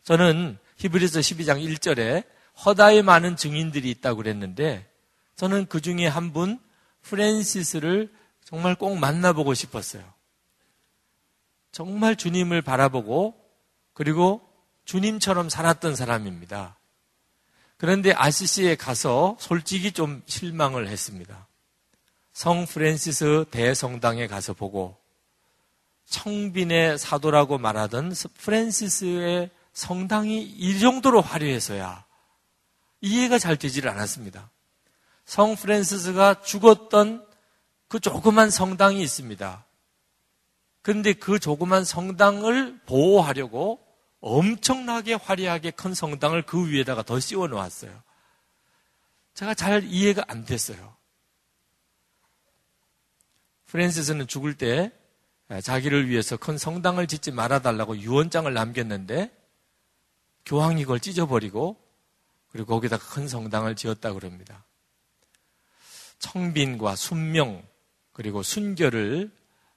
저는 0.03 0.57
히브리서 0.79 1.21
12장 1.21 1.63
1절에 1.63 2.25
허다한 2.65 3.03
많은 3.03 3.37
증인들이 3.37 3.91
있다고 3.91 4.17
그랬는데 4.19 4.89
저는 5.37 5.67
그 5.67 5.83
중에 5.83 6.07
한 6.07 6.33
분 6.33 6.59
프랜시스를 7.03 8.11
정말 8.45 8.77
꼭 8.77 8.97
만나보고 8.97 9.53
싶었어요. 9.53 10.05
정말 11.71 12.17
주님을 12.17 12.63
바라보고 12.63 13.35
그리고 13.93 14.50
주님처럼 14.91 15.49
살았던 15.49 15.95
사람입니다. 15.95 16.77
그런데 17.77 18.13
아시시에 18.13 18.75
가서 18.75 19.37
솔직히 19.39 19.93
좀 19.93 20.21
실망을 20.27 20.89
했습니다. 20.89 21.47
성 22.33 22.67
프랜시스 22.67 23.45
대성당에 23.53 24.27
가서 24.27 24.53
보고 24.53 24.97
청빈의 26.07 26.99
사도라고 26.99 27.59
말하던 27.59 28.15
프랜시스의 28.39 29.51
성당이 29.75 30.43
이 30.43 30.81
정도로 30.81 31.21
화려해서야 31.21 32.05
이해가 33.01 33.39
잘 33.39 33.57
되질 33.57 33.89
않았습니다. 33.89 34.51
성 35.25 35.55
프랜시스가 35.55 36.43
죽었던 36.43 37.25
그 37.87 38.01
조그만 38.01 38.51
성당이 38.51 39.01
있습니다. 39.01 39.65
그런데 40.83 41.13
그 41.13 41.39
조그만 41.39 41.85
성당을 41.85 42.81
보호하려고 42.87 43.90
엄청나게 44.21 45.15
화려하게 45.15 45.71
큰 45.73 45.95
성당을 45.95 46.43
그 46.43 46.69
위에다가 46.69 47.03
더 47.03 47.19
씌워 47.21 47.47
놓았어요. 47.47 48.03
제가 49.35 49.55
잘 49.55 49.85
이해가 49.85 50.25
안 50.29 50.45
됐어요. 50.45 50.97
프랜시스는 53.67 54.27
죽을 54.27 54.55
때 54.55 54.93
자기를 55.63 56.09
위해서 56.09 56.37
큰 56.37 56.59
성당을 56.59 57.07
짓지 57.07 57.31
말아달라고 57.31 57.99
유언장을 57.99 58.53
남겼는데 58.53 59.35
교황이 60.45 60.83
그걸 60.83 61.01
찢어버리고 61.01 61.77
그리고 62.51 62.75
거기다가 62.75 63.05
큰 63.07 63.29
성당을 63.29 63.77
지었다 63.77 64.13
그럽니다. 64.13 64.65
청빈과 66.19 66.97
순명 66.97 67.67
그리고 68.13 68.43
순결을 68.43 69.31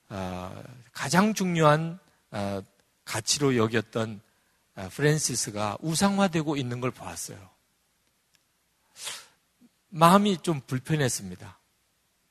어, 0.09 0.63
가장 0.91 1.33
중요한 1.33 1.99
어, 2.31 2.61
가치로 3.05 3.55
여겼던 3.55 4.19
어, 4.19 4.32
프랜시스가 4.91 5.77
우상화되고 5.81 6.57
있는 6.57 6.79
걸 6.79 6.91
보았어요. 6.91 7.37
마음이 9.89 10.39
좀 10.41 10.61
불편했습니다. 10.61 11.59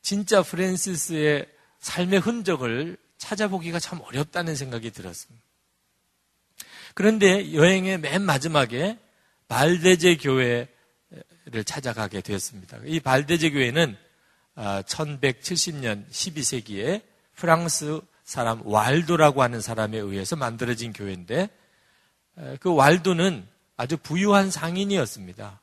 진짜 0.03 0.43
프랜시스의 0.43 1.47
삶의 1.79 2.21
흔적을 2.21 2.97
찾아보기가 3.19 3.79
참 3.79 4.01
어렵다는 4.01 4.57
생각이 4.57 4.91
들었습니다. 4.91 5.45
그런데 6.95 7.55
여행의 7.55 7.99
맨 7.99 8.23
마지막에 8.23 8.99
발데제 9.49 10.17
교회를 10.17 10.67
찾아가게 11.65 12.21
되었습니다. 12.21 12.81
이 12.85 13.01
발데제 13.01 13.51
교회는 13.51 13.97
1170년 14.57 16.05
아, 16.05 16.11
12세기에 16.11 17.03
프랑스 17.35 18.01
사람 18.25 18.63
왈도라고 18.65 19.43
하는 19.43 19.61
사람에 19.61 19.99
의해서 19.99 20.37
만들어진 20.37 20.93
교회인데 20.93 21.49
그 22.61 22.75
왈도는 22.75 23.47
아주 23.77 23.97
부유한 23.97 24.51
상인이었습니다. 24.51 25.61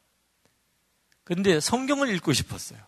그런데 1.24 1.60
성경을 1.60 2.10
읽고 2.16 2.34
싶었어요. 2.34 2.80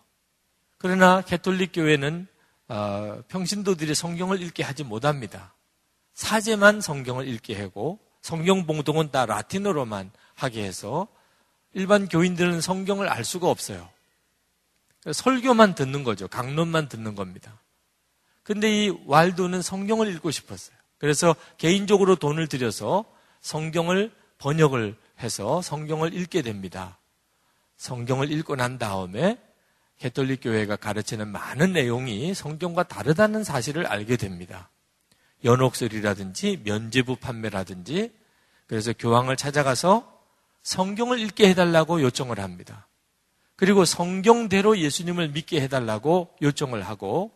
그러나 0.78 1.20
개톨릭 1.22 1.70
교회는 1.72 2.26
어, 2.68 3.22
평신도들이 3.28 3.94
성경을 3.94 4.40
읽게 4.42 4.62
하지 4.62 4.82
못합니다. 4.82 5.54
사제만 6.14 6.80
성경을 6.80 7.28
읽게 7.28 7.60
하고 7.60 7.98
성경 8.20 8.66
봉독은 8.66 9.10
다 9.10 9.26
라틴어로만 9.26 10.10
하게 10.34 10.64
해서 10.64 11.08
일반 11.74 12.08
교인들은 12.08 12.60
성경을 12.60 13.08
알 13.08 13.24
수가 13.24 13.48
없어요. 13.48 13.88
설교만 15.10 15.74
듣는 15.74 16.04
거죠. 16.04 16.28
강론만 16.28 16.88
듣는 16.88 17.14
겁니다. 17.14 17.60
근데 18.42 18.86
이 18.86 18.98
왈도는 19.06 19.62
성경을 19.62 20.12
읽고 20.14 20.30
싶었어요. 20.30 20.76
그래서 20.98 21.34
개인적으로 21.58 22.16
돈을 22.16 22.48
들여서 22.48 23.04
성경을 23.42 24.12
번역을 24.38 24.96
해서 25.20 25.60
성경을 25.60 26.14
읽게 26.14 26.42
됩니다. 26.42 26.98
성경을 27.76 28.32
읽고 28.32 28.56
난 28.56 28.78
다음에 28.78 29.38
개톨릭 29.98 30.40
교회가 30.42 30.76
가르치는 30.76 31.28
많은 31.28 31.72
내용이 31.72 32.34
성경과 32.34 32.84
다르다는 32.84 33.44
사실을 33.44 33.86
알게 33.86 34.16
됩니다. 34.16 34.70
연옥설이라든지 35.44 36.62
면제부 36.64 37.16
판매라든지 37.16 38.12
그래서 38.66 38.92
교황을 38.92 39.36
찾아가서 39.36 40.20
성경을 40.62 41.18
읽게 41.20 41.48
해달라고 41.50 42.00
요청을 42.02 42.40
합니다. 42.40 42.88
그리고 43.56 43.84
성경대로 43.84 44.78
예수님을 44.78 45.28
믿게 45.28 45.60
해달라고 45.60 46.34
요청을 46.42 46.82
하고 46.82 47.32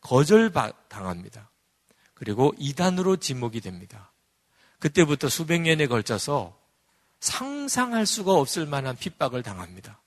거절당합니다. 0.00 1.50
그리고 2.14 2.52
이단으로 2.58 3.16
지목이 3.16 3.60
됩니다. 3.60 4.12
그때부터 4.78 5.28
수백 5.28 5.60
년에 5.60 5.86
걸쳐서 5.86 6.58
상상할 7.20 8.06
수가 8.06 8.32
없을 8.32 8.66
만한 8.66 8.96
핍박을 8.96 9.42
당합니다. 9.42 10.00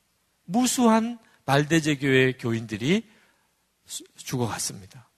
무수한 0.46 1.20
발대제 1.46 1.98
교회 1.98 2.34
교인들이 2.34 3.10
죽어갔습니다. 4.16 5.10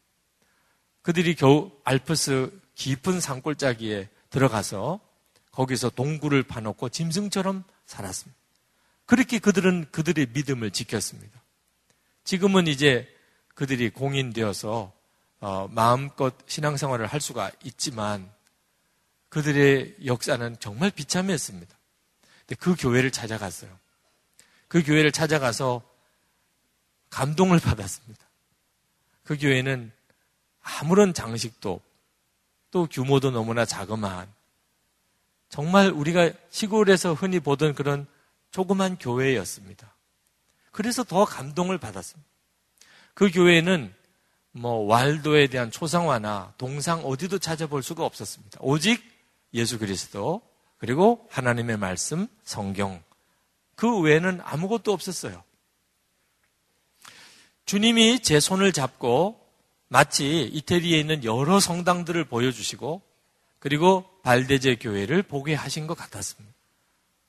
그들이 1.01 1.35
겨우 1.35 1.71
알프스 1.83 2.59
깊은 2.75 3.19
산골짜기에 3.19 4.09
들어가서 4.29 4.99
거기서 5.51 5.89
동굴을 5.89 6.43
파놓고 6.43 6.89
짐승처럼 6.89 7.63
살았습니다. 7.85 8.39
그렇게 9.05 9.39
그들은 9.39 9.91
그들의 9.91 10.27
믿음을 10.33 10.71
지켰습니다. 10.71 11.43
지금은 12.23 12.67
이제 12.67 13.07
그들이 13.55 13.89
공인되어서 13.89 14.93
어, 15.41 15.67
마음껏 15.71 16.33
신앙생활을 16.45 17.07
할 17.07 17.19
수가 17.19 17.51
있지만 17.63 18.31
그들의 19.31 19.95
역사는 20.05 20.57
정말 20.59 20.91
비참했습니다. 20.91 21.75
근데 22.41 22.55
그 22.55 22.75
교회를 22.77 23.11
찾아갔어요. 23.11 23.71
그 24.67 24.83
교회를 24.83 25.11
찾아가서 25.11 25.81
감동을 27.09 27.59
받았습니다. 27.63 28.25
그 29.23 29.37
교회는 29.37 29.91
아무런 30.61 31.13
장식도 31.13 31.81
또 32.71 32.87
규모도 32.87 33.31
너무나 33.31 33.65
자그마한 33.65 34.31
정말 35.47 35.91
우리가 35.91 36.31
시골에서 36.49 37.13
흔히 37.13 37.39
보던 37.39 37.73
그런 37.73 38.07
조그만 38.51 38.97
교회였습니다. 38.97 39.95
그래서 40.71 41.05
더 41.05 41.23
감동을 41.23 41.77
받았습니다. 41.77 42.29
그 43.13 43.31
교회는 43.31 43.93
뭐 44.51 44.85
왈도에 44.87 45.47
대한 45.47 45.71
초상화나 45.71 46.53
동상 46.57 46.99
어디도 47.05 47.39
찾아볼 47.39 47.81
수가 47.81 48.03
없었습니다. 48.05 48.59
오직 48.61 49.10
예수 49.53 49.79
그리스도 49.79 50.41
그리고 50.77 51.27
하나님의 51.29 51.77
말씀, 51.77 52.27
성경 52.43 53.03
그 53.75 53.99
외에는 53.99 54.41
아무것도 54.43 54.91
없었어요. 54.91 55.43
주님이 57.65 58.21
제 58.21 58.39
손을 58.39 58.73
잡고 58.73 59.39
마치 59.87 60.43
이태리에 60.43 60.99
있는 60.99 61.23
여러 61.23 61.59
성당들을 61.59 62.25
보여주시고 62.25 63.01
그리고 63.59 64.09
발대제 64.23 64.75
교회를 64.75 65.23
보게 65.23 65.53
하신 65.53 65.87
것 65.87 65.95
같았습니다. 65.95 66.55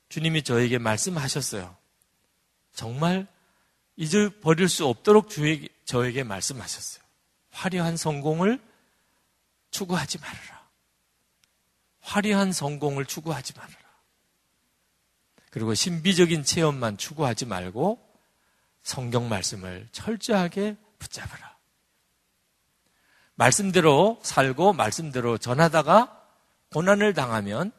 주님이 0.08 0.42
저에게 0.42 0.78
말씀하셨어요. 0.78 1.76
정말 2.72 3.26
잊어버릴 3.96 4.68
수 4.68 4.86
없도록 4.86 5.28
저에게 5.84 6.22
말씀하셨어요. 6.22 7.02
화려한 7.50 7.96
성공을 7.96 8.60
추구하지 9.70 10.18
말아라. 10.18 10.61
화려한 12.02 12.52
성공을 12.52 13.06
추구하지 13.06 13.54
말아라. 13.56 13.76
그리고 15.50 15.74
신비적인 15.74 16.44
체험만 16.44 16.96
추구하지 16.96 17.46
말고 17.46 17.98
성경 18.82 19.28
말씀을 19.28 19.88
철저하게 19.92 20.76
붙잡아라. 20.98 21.56
말씀대로 23.34 24.20
살고 24.22 24.72
말씀대로 24.72 25.38
전하다가 25.38 26.20
고난을 26.70 27.14
당하면 27.14 27.72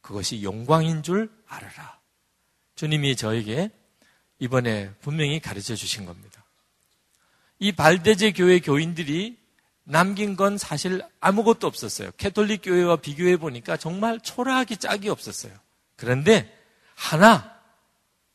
그것이 0.00 0.42
영광인 0.42 1.02
줄 1.02 1.30
알아라. 1.46 1.98
주님이 2.74 3.16
저에게 3.16 3.70
이번에 4.38 4.94
분명히 5.00 5.40
가르쳐 5.40 5.74
주신 5.74 6.04
겁니다. 6.06 6.44
이 7.58 7.72
발대제 7.72 8.32
교회 8.32 8.60
교인들이 8.60 9.36
남긴 9.90 10.36
건 10.36 10.58
사실 10.58 11.02
아무것도 11.20 11.66
없었어요. 11.66 12.10
캐톨릭 12.18 12.60
교회와 12.62 12.96
비교해 12.96 13.38
보니까 13.38 13.78
정말 13.78 14.20
초라하기 14.20 14.76
짝이 14.76 15.08
없었어요. 15.08 15.52
그런데 15.96 16.54
하나 16.94 17.58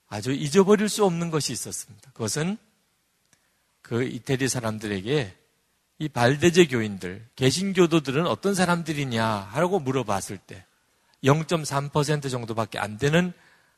아주 0.07 0.31
잊어버릴 0.31 0.89
수 0.89 1.05
없는 1.05 1.29
것이 1.29 1.53
있었습니다. 1.53 2.11
그것은 2.11 2.57
그 3.83 4.03
이태리 4.03 4.47
사람들에게 4.47 5.37
이 5.99 6.09
발대제 6.09 6.65
교인들, 6.65 7.27
개신교도들은 7.35 8.25
어떤 8.25 8.55
사람들이냐 8.55 9.23
하고 9.23 9.79
물어봤을 9.79 10.39
때 10.39 10.65
0.3% 11.23 12.31
정도밖에 12.31 12.79
안 12.79 12.97
되는 12.97 13.31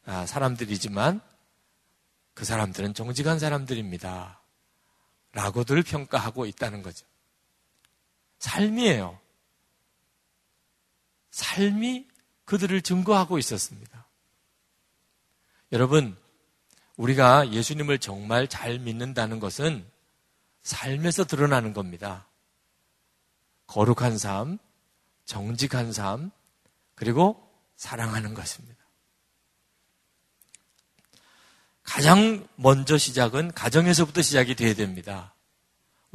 아, 0.05 0.25
사람들이지만 0.25 1.19
그 2.33 2.45
사람들은 2.45 2.93
정직한 2.93 3.37
사람들입니다. 3.37 4.39
라고들 5.33 5.83
평가하고 5.83 6.45
있다는 6.45 6.81
거죠. 6.81 7.05
삶이에요. 8.45 9.19
삶이 11.31 12.07
그들을 12.45 12.79
증거하고 12.81 13.39
있었습니다. 13.39 14.07
여러분, 15.71 16.15
우리가 16.95 17.51
예수님을 17.51 17.97
정말 17.97 18.47
잘 18.47 18.77
믿는다는 18.77 19.39
것은 19.39 19.85
삶에서 20.61 21.25
드러나는 21.25 21.73
겁니다. 21.73 22.27
거룩한 23.65 24.19
삶, 24.19 24.59
정직한 25.25 25.91
삶, 25.91 26.29
그리고 26.93 27.51
사랑하는 27.75 28.35
것입니다. 28.35 28.75
가장 31.81 32.47
먼저 32.55 32.97
시작은 32.97 33.53
가정에서부터 33.53 34.21
시작이 34.21 34.55
돼야 34.55 34.75
됩니다. 34.75 35.34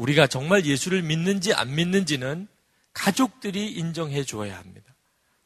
우리가 0.00 0.26
정말 0.26 0.64
예수를 0.64 1.02
믿는지 1.02 1.52
안 1.52 1.74
믿는지는 1.74 2.48
가족들이 2.94 3.70
인정해 3.72 4.24
주어야 4.24 4.56
합니다. 4.56 4.94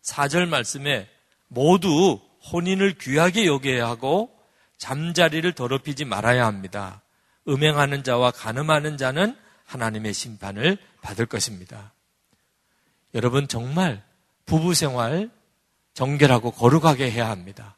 4절 0.03 0.47
말씀에 0.49 1.09
모두 1.49 2.21
혼인을 2.53 2.95
귀하게 2.99 3.47
여겨야 3.47 3.87
하고 3.87 4.31
잠자리를 4.79 5.51
더럽히지 5.55 6.05
말아야 6.05 6.47
합니다. 6.47 7.03
음행하는 7.49 8.05
자와 8.05 8.31
가늠하는 8.31 8.97
자는 8.97 9.37
하나님의 9.65 10.15
심판을 10.15 10.79
받을 11.03 11.27
것입니다. 11.27 11.93
여러분 13.15 13.49
정말 13.49 14.05
부부 14.47 14.75
생활 14.75 15.31
정결하고 15.95 16.53
거룩하게 16.53 17.11
해야 17.11 17.29
합니다. 17.29 17.77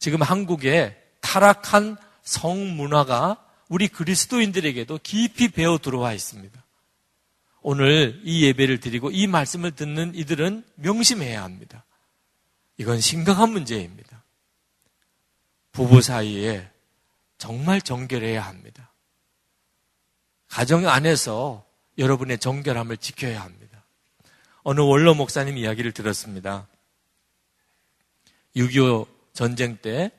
지금 0.00 0.22
한국에 0.22 0.96
타락한 1.20 1.96
성문화가 2.22 3.45
우리 3.68 3.88
그리스도인들에게도 3.88 5.00
깊이 5.02 5.48
배어 5.48 5.78
들어와 5.78 6.12
있습니다. 6.12 6.64
오늘 7.62 8.20
이 8.24 8.44
예배를 8.44 8.78
드리고 8.78 9.10
이 9.10 9.26
말씀을 9.26 9.72
듣는 9.72 10.14
이들은 10.14 10.64
명심해야 10.76 11.42
합니다. 11.42 11.84
이건 12.78 13.00
심각한 13.00 13.50
문제입니다. 13.50 14.22
부부 15.72 16.00
사이에 16.00 16.70
정말 17.38 17.80
정결해야 17.80 18.44
합니다. 18.44 18.92
가정 20.48 20.86
안에서 20.86 21.66
여러분의 21.98 22.38
정결함을 22.38 22.98
지켜야 22.98 23.42
합니다. 23.42 23.84
어느 24.62 24.80
원로 24.80 25.14
목사님 25.14 25.58
이야기를 25.58 25.92
들었습니다. 25.92 26.68
6.25 28.54 29.06
전쟁 29.32 29.76
때 29.76 30.10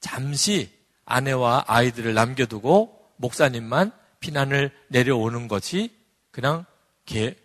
잠시 0.00 0.70
아내와 1.10 1.64
아이들을 1.66 2.14
남겨두고 2.14 3.10
목사님만 3.16 3.92
피난을 4.20 4.70
내려오는 4.88 5.48
것이 5.48 5.94
그냥 6.30 6.64
개, 7.04 7.36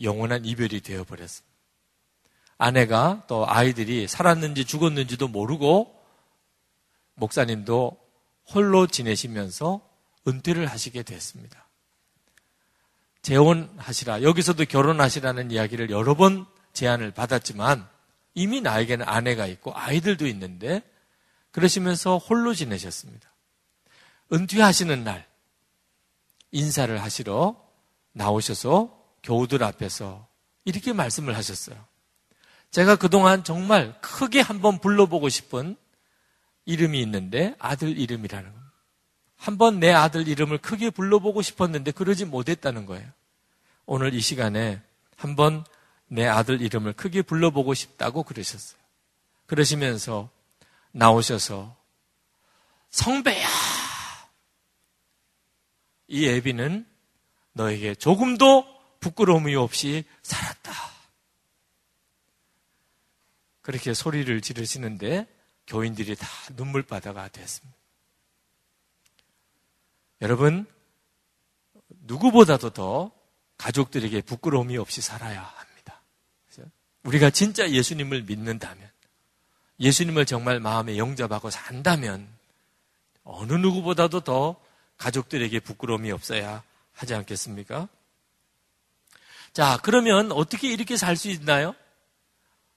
영원한 0.00 0.44
이별이 0.44 0.80
되어버렸습니다. 0.80 1.48
아내가 2.56 3.24
또 3.28 3.48
아이들이 3.48 4.08
살았는지 4.08 4.64
죽었는지도 4.64 5.28
모르고 5.28 5.94
목사님도 7.14 7.98
홀로 8.52 8.86
지내시면서 8.86 9.80
은퇴를 10.26 10.66
하시게 10.66 11.02
됐습니다. 11.02 11.68
재혼하시라. 13.22 14.22
여기서도 14.22 14.64
결혼하시라는 14.64 15.50
이야기를 15.50 15.90
여러 15.90 16.14
번 16.14 16.46
제안을 16.72 17.10
받았지만 17.10 17.86
이미 18.34 18.60
나에게는 18.60 19.06
아내가 19.06 19.46
있고 19.46 19.72
아이들도 19.74 20.26
있는데 20.28 20.82
그러시면서 21.50 22.18
홀로 22.18 22.54
지내셨습니다. 22.54 23.32
은퇴하시는 24.32 25.04
날 25.04 25.26
인사를 26.52 27.02
하시러 27.02 27.56
나오셔서 28.12 28.96
교우들 29.22 29.62
앞에서 29.62 30.26
이렇게 30.64 30.92
말씀을 30.92 31.36
하셨어요. 31.36 31.76
제가 32.70 32.96
그동안 32.96 33.44
정말 33.44 33.98
크게 34.00 34.40
한번 34.40 34.78
불러보고 34.78 35.28
싶은 35.28 35.76
이름이 36.66 37.00
있는데 37.02 37.54
아들 37.58 37.98
이름이라는 37.98 38.52
겁니다. 38.52 38.72
한번 39.36 39.80
내 39.80 39.92
아들 39.92 40.28
이름을 40.28 40.58
크게 40.58 40.90
불러보고 40.90 41.40
싶었는데 41.40 41.92
그러지 41.92 42.26
못했다는 42.26 42.84
거예요. 42.86 43.08
오늘 43.86 44.12
이 44.12 44.20
시간에 44.20 44.82
한번 45.16 45.64
내 46.08 46.26
아들 46.26 46.60
이름을 46.60 46.92
크게 46.92 47.22
불러보고 47.22 47.72
싶다고 47.72 48.22
그러셨어요. 48.22 48.78
그러시면서 49.46 50.28
나오셔서 50.92 51.76
성배야! 52.90 53.48
이 56.08 56.26
애비는 56.26 56.86
너에게 57.52 57.94
조금도 57.94 58.66
부끄러움이 59.00 59.54
없이 59.54 60.04
살았다. 60.22 60.72
그렇게 63.60 63.92
소리를 63.92 64.40
지르시는데 64.40 65.26
교인들이 65.66 66.16
다 66.16 66.26
눈물바다가 66.56 67.28
됐습니다. 67.28 67.76
여러분, 70.22 70.66
누구보다도 71.88 72.70
더 72.70 73.12
가족들에게 73.58 74.22
부끄러움이 74.22 74.78
없이 74.78 75.02
살아야 75.02 75.42
합니다. 75.42 76.02
우리가 77.04 77.30
진짜 77.30 77.70
예수님을 77.70 78.22
믿는다면, 78.22 78.90
예수님을 79.80 80.26
정말 80.26 80.60
마음에 80.60 80.98
영접하고 80.98 81.50
산다면, 81.50 82.28
어느 83.24 83.52
누구보다도 83.52 84.20
더 84.20 84.56
가족들에게 84.96 85.60
부끄러움이 85.60 86.10
없어야 86.10 86.62
하지 86.92 87.14
않겠습니까? 87.14 87.88
자, 89.52 89.78
그러면 89.82 90.32
어떻게 90.32 90.72
이렇게 90.72 90.96
살 90.96 91.16
수 91.16 91.28
있나요? 91.28 91.74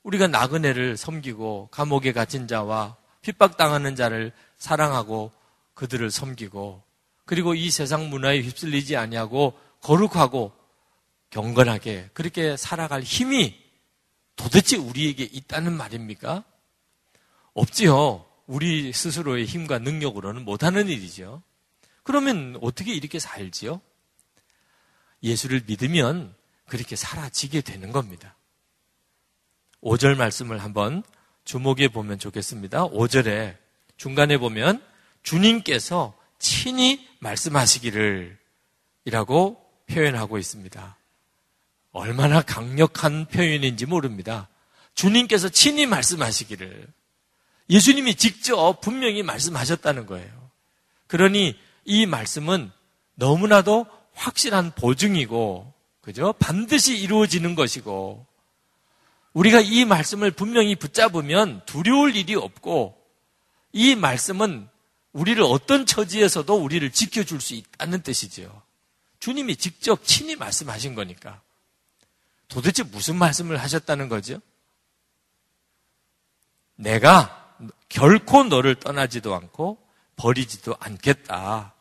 우리가 0.03 0.27
나그네를 0.27 0.97
섬기고 0.97 1.69
감옥에 1.71 2.11
갇힌 2.11 2.47
자와 2.47 2.95
핍박당하는 3.21 3.95
자를 3.95 4.31
사랑하고 4.57 5.31
그들을 5.73 6.09
섬기고 6.09 6.81
그리고 7.25 7.53
이 7.53 7.69
세상 7.69 8.09
문화에 8.09 8.41
휩쓸리지 8.41 8.97
아니하고 8.97 9.59
거룩하고 9.81 10.53
경건하게 11.29 12.09
그렇게 12.13 12.57
살아갈 12.57 13.01
힘이 13.03 13.59
도대체 14.35 14.75
우리에게 14.75 15.23
있다는 15.23 15.73
말입니까? 15.73 16.43
없지요. 17.53 18.25
우리 18.47 18.91
스스로의 18.91 19.45
힘과 19.45 19.79
능력으로는 19.79 20.43
못하는 20.43 20.87
일이죠. 20.87 21.41
그러면 22.03 22.57
어떻게 22.61 22.93
이렇게 22.93 23.19
살지요? 23.19 23.81
예수를 25.23 25.63
믿으면 25.67 26.33
그렇게 26.67 26.95
사라지게 26.95 27.61
되는 27.61 27.91
겁니다. 27.91 28.35
5절 29.81 30.15
말씀을 30.15 30.59
한번 30.59 31.03
주목해 31.43 31.89
보면 31.89 32.19
좋겠습니다. 32.19 32.87
5절에 32.89 33.57
중간에 33.97 34.37
보면 34.37 34.83
주님께서 35.23 36.17
친히 36.39 37.07
말씀하시기를 37.19 38.37
이라고 39.05 39.63
표현하고 39.87 40.37
있습니다. 40.37 40.97
얼마나 41.91 42.41
강력한 42.41 43.25
표현인지 43.27 43.85
모릅니다. 43.85 44.49
주님께서 44.95 45.49
친히 45.49 45.85
말씀하시기를. 45.85 46.87
예수님이 47.69 48.15
직접 48.15 48.81
분명히 48.81 49.23
말씀하셨다는 49.23 50.05
거예요. 50.05 50.51
그러니 51.07 51.57
이 51.85 52.05
말씀은 52.05 52.71
너무나도 53.15 53.85
확실한 54.13 54.71
보증이고, 54.71 55.73
그죠? 56.01 56.33
반드시 56.39 56.97
이루어지는 56.97 57.55
것이고, 57.55 58.25
우리가 59.33 59.61
이 59.61 59.85
말씀을 59.85 60.31
분명히 60.31 60.75
붙잡으면 60.75 61.61
두려울 61.65 62.15
일이 62.15 62.35
없고, 62.35 62.97
이 63.73 63.95
말씀은 63.95 64.67
우리를 65.13 65.41
어떤 65.43 65.85
처지에서도 65.85 66.53
우리를 66.53 66.89
지켜줄 66.91 67.41
수 67.41 67.53
있다는 67.53 68.01
뜻이죠. 68.01 68.61
주님이 69.19 69.55
직접 69.55 70.03
친히 70.03 70.35
말씀하신 70.35 70.95
거니까. 70.95 71.41
도대체 72.47 72.83
무슨 72.83 73.15
말씀을 73.17 73.57
하셨다는 73.57 74.09
거죠? 74.09 74.41
내가 76.75 77.40
결코 77.91 78.43
너를 78.45 78.75
떠나지도 78.75 79.35
않고 79.35 79.77
버리지도 80.15 80.75
않겠다 80.79 81.73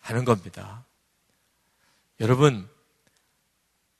하는 0.00 0.24
겁니다. 0.24 0.84
여러분, 2.20 2.68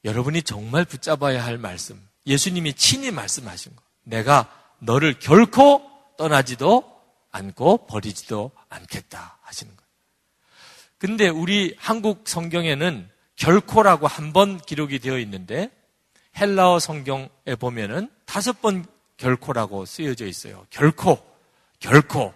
여러분이 0.04 0.42
정말 0.42 0.84
붙잡아야 0.84 1.44
할 1.44 1.58
말씀, 1.58 2.00
예수님이 2.26 2.74
친히 2.74 3.10
말씀하신 3.10 3.76
거. 3.76 3.82
내가 4.04 4.50
너를 4.78 5.18
결코 5.18 5.82
떠나지도 6.16 6.98
않고 7.30 7.86
버리지도 7.86 8.52
않겠다 8.68 9.38
하시는 9.42 9.76
거예요. 9.76 9.88
근데 10.98 11.28
우리 11.28 11.74
한국 11.78 12.26
성경에는 12.26 13.08
결코라고 13.36 14.06
한 14.06 14.32
번 14.32 14.58
기록이 14.58 14.98
되어 14.98 15.18
있는데 15.18 15.70
헬라어 16.38 16.78
성경에 16.78 17.54
보면은 17.58 18.10
다섯 18.24 18.60
번 18.62 18.86
결코라고 19.18 19.84
쓰여져 19.84 20.26
있어요. 20.26 20.66
결코, 20.70 21.29
결코, 21.80 22.32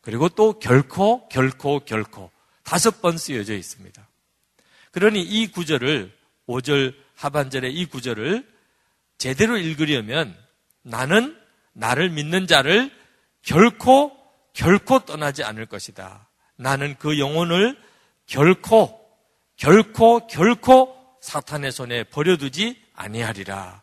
그리고 0.00 0.28
또 0.28 0.58
결코, 0.58 1.28
결코, 1.28 1.80
결코 1.80 2.30
다섯 2.62 3.02
번 3.02 3.18
쓰여져 3.18 3.54
있습니다. 3.54 4.06
그러니 4.92 5.22
이 5.22 5.50
구절을 5.50 6.14
5절 6.46 6.94
하반절의 7.16 7.74
이 7.74 7.86
구절을 7.86 8.46
제대로 9.18 9.56
읽으려면 9.56 10.36
나는 10.82 11.38
나를 11.72 12.10
믿는 12.10 12.46
자를 12.46 12.90
결코 13.42 14.16
결코 14.52 15.00
떠나지 15.00 15.42
않을 15.44 15.66
것이다. 15.66 16.28
나는 16.56 16.96
그 16.98 17.18
영혼을 17.18 17.78
결코, 18.26 19.00
결코, 19.56 20.26
결코 20.26 20.96
사탄의 21.20 21.72
손에 21.72 22.04
버려두지 22.04 22.82
아니하리라. 22.94 23.82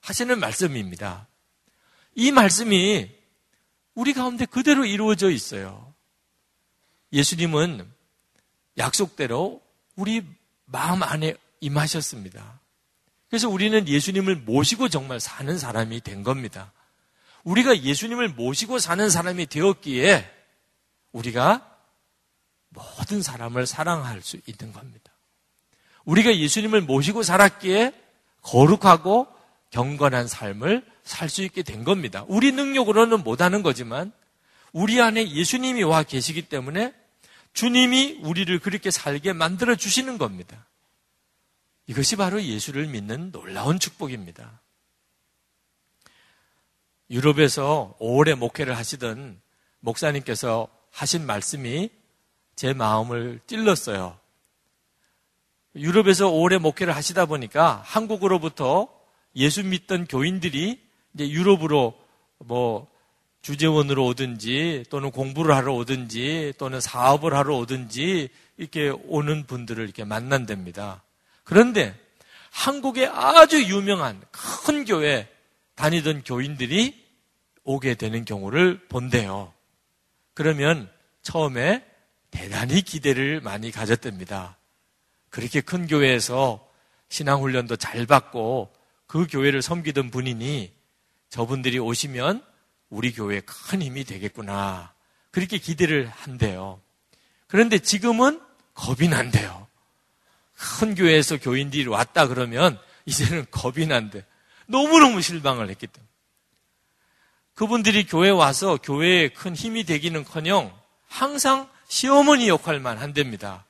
하시는 0.00 0.38
말씀입니다. 0.38 1.26
이 2.14 2.32
말씀이 2.32 3.15
우리 3.96 4.12
가운데 4.12 4.44
그대로 4.44 4.84
이루어져 4.84 5.30
있어요. 5.30 5.92
예수님은 7.12 7.90
약속대로 8.78 9.62
우리 9.96 10.22
마음 10.66 11.02
안에 11.02 11.34
임하셨습니다. 11.60 12.60
그래서 13.28 13.48
우리는 13.48 13.88
예수님을 13.88 14.36
모시고 14.36 14.90
정말 14.90 15.18
사는 15.18 15.58
사람이 15.58 16.02
된 16.02 16.22
겁니다. 16.22 16.72
우리가 17.42 17.82
예수님을 17.82 18.28
모시고 18.28 18.78
사는 18.78 19.08
사람이 19.08 19.46
되었기에 19.46 20.30
우리가 21.12 21.78
모든 22.68 23.22
사람을 23.22 23.66
사랑할 23.66 24.20
수 24.20 24.38
있는 24.46 24.74
겁니다. 24.74 25.10
우리가 26.04 26.36
예수님을 26.36 26.82
모시고 26.82 27.22
살았기에 27.22 27.94
거룩하고 28.42 29.26
경건한 29.70 30.28
삶을 30.28 30.84
살 31.06 31.28
수 31.28 31.42
있게 31.42 31.62
된 31.62 31.84
겁니다. 31.84 32.24
우리 32.28 32.52
능력으로는 32.52 33.22
못하는 33.22 33.62
거지만 33.62 34.12
우리 34.72 35.00
안에 35.00 35.30
예수님이 35.30 35.84
와 35.84 36.02
계시기 36.02 36.42
때문에 36.42 36.92
주님이 37.52 38.18
우리를 38.22 38.58
그렇게 38.58 38.90
살게 38.90 39.32
만들어 39.32 39.76
주시는 39.76 40.18
겁니다. 40.18 40.66
이것이 41.86 42.16
바로 42.16 42.42
예수를 42.42 42.86
믿는 42.88 43.30
놀라운 43.30 43.78
축복입니다. 43.78 44.60
유럽에서 47.08 47.94
오래 48.00 48.34
목회를 48.34 48.76
하시던 48.76 49.40
목사님께서 49.78 50.68
하신 50.90 51.24
말씀이 51.24 51.88
제 52.56 52.72
마음을 52.72 53.40
찔렀어요. 53.46 54.18
유럽에서 55.76 56.28
오래 56.28 56.58
목회를 56.58 56.96
하시다 56.96 57.26
보니까 57.26 57.80
한국으로부터 57.84 58.88
예수 59.36 59.62
믿던 59.62 60.06
교인들이 60.06 60.85
이제 61.16 61.30
유럽으로 61.30 61.94
뭐 62.38 62.86
주재원으로 63.40 64.04
오든지 64.04 64.84
또는 64.90 65.10
공부를 65.10 65.54
하러 65.54 65.72
오든지 65.72 66.54
또는 66.58 66.80
사업을 66.80 67.32
하러 67.32 67.56
오든지 67.56 68.28
이렇게 68.58 68.90
오는 69.06 69.46
분들을 69.46 69.82
이렇게 69.82 70.04
만난답니다. 70.04 71.02
그런데 71.42 71.98
한국의 72.50 73.06
아주 73.06 73.62
유명한 73.64 74.20
큰 74.30 74.84
교회 74.84 75.26
다니던 75.74 76.24
교인들이 76.24 77.02
오게 77.64 77.94
되는 77.94 78.24
경우를 78.26 78.86
본대요. 78.88 79.52
그러면 80.34 80.90
처음에 81.22 81.82
대단히 82.30 82.82
기대를 82.82 83.40
많이 83.40 83.70
가졌답니다. 83.70 84.58
그렇게 85.30 85.62
큰 85.62 85.86
교회에서 85.86 86.66
신앙훈련도 87.08 87.76
잘 87.76 88.04
받고 88.06 88.72
그 89.06 89.26
교회를 89.26 89.62
섬기던 89.62 90.10
분이니 90.10 90.75
저분들이 91.28 91.78
오시면 91.78 92.44
우리 92.88 93.12
교회에 93.12 93.40
큰 93.40 93.82
힘이 93.82 94.04
되겠구나. 94.04 94.92
그렇게 95.30 95.58
기대를 95.58 96.08
한대요. 96.08 96.80
그런데 97.46 97.78
지금은 97.78 98.40
겁이 98.74 99.08
난대요. 99.08 99.66
큰 100.54 100.94
교회에서 100.94 101.38
교인들이 101.38 101.86
왔다 101.86 102.26
그러면 102.26 102.78
이제는 103.04 103.46
겁이 103.50 103.86
난대. 103.86 104.24
너무너무 104.66 105.20
실망을 105.20 105.68
했기 105.68 105.86
때문에. 105.86 106.06
그분들이 107.54 108.04
교회 108.06 108.30
와서 108.30 108.78
교회에 108.82 109.28
큰 109.28 109.54
힘이 109.54 109.84
되기는 109.84 110.24
커녕 110.24 110.72
항상 111.08 111.68
시어머니 111.88 112.48
역할만 112.48 112.98
한답니다. 112.98 113.64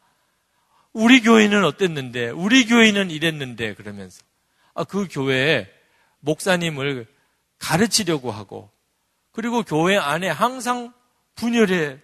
우리 0.92 1.20
교회는 1.20 1.64
어땠는데, 1.64 2.30
우리 2.30 2.66
교회는 2.66 3.10
이랬는데, 3.10 3.74
그러면서. 3.74 4.22
아, 4.74 4.84
그 4.84 5.06
교회에 5.10 5.68
목사님을 6.20 7.06
가르치려고 7.58 8.30
하고, 8.30 8.70
그리고 9.32 9.62
교회 9.62 9.96
안에 9.96 10.28
항상 10.28 10.92
분열의 11.34 12.00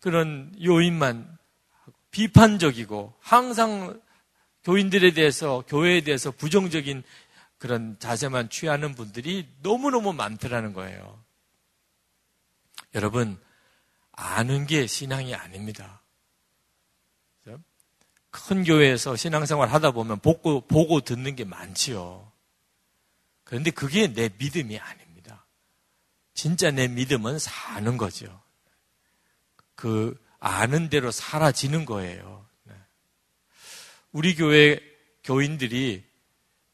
그런 0.00 0.54
요인만 0.62 1.38
비판적이고, 2.10 3.14
항상 3.20 4.00
교인들에 4.64 5.12
대해서, 5.12 5.64
교회에 5.66 6.02
대해서 6.02 6.30
부정적인 6.30 7.02
그런 7.58 7.98
자세만 7.98 8.50
취하는 8.50 8.94
분들이 8.94 9.48
너무너무 9.62 10.12
많더라는 10.12 10.72
거예요. 10.72 11.22
여러분, 12.94 13.40
아는 14.12 14.66
게 14.66 14.86
신앙이 14.86 15.34
아닙니다. 15.34 16.02
큰 18.30 18.64
교회에서 18.64 19.14
신앙생활 19.14 19.68
하다 19.68 19.92
보면 19.92 20.18
보고, 20.18 20.60
보고 20.60 21.00
듣는 21.00 21.36
게 21.36 21.44
많지요. 21.44 22.32
그런데 23.44 23.70
그게 23.70 24.12
내 24.12 24.30
믿음이 24.38 24.78
아닙니다. 24.78 25.46
진짜 26.34 26.70
내 26.70 26.88
믿음은 26.88 27.38
사는 27.38 27.96
거죠. 27.96 28.42
그 29.74 30.20
아는 30.40 30.88
대로 30.88 31.10
사라지는 31.10 31.84
거예요. 31.84 32.46
네. 32.64 32.74
우리 34.12 34.34
교회 34.34 34.80
교인들이 35.22 36.04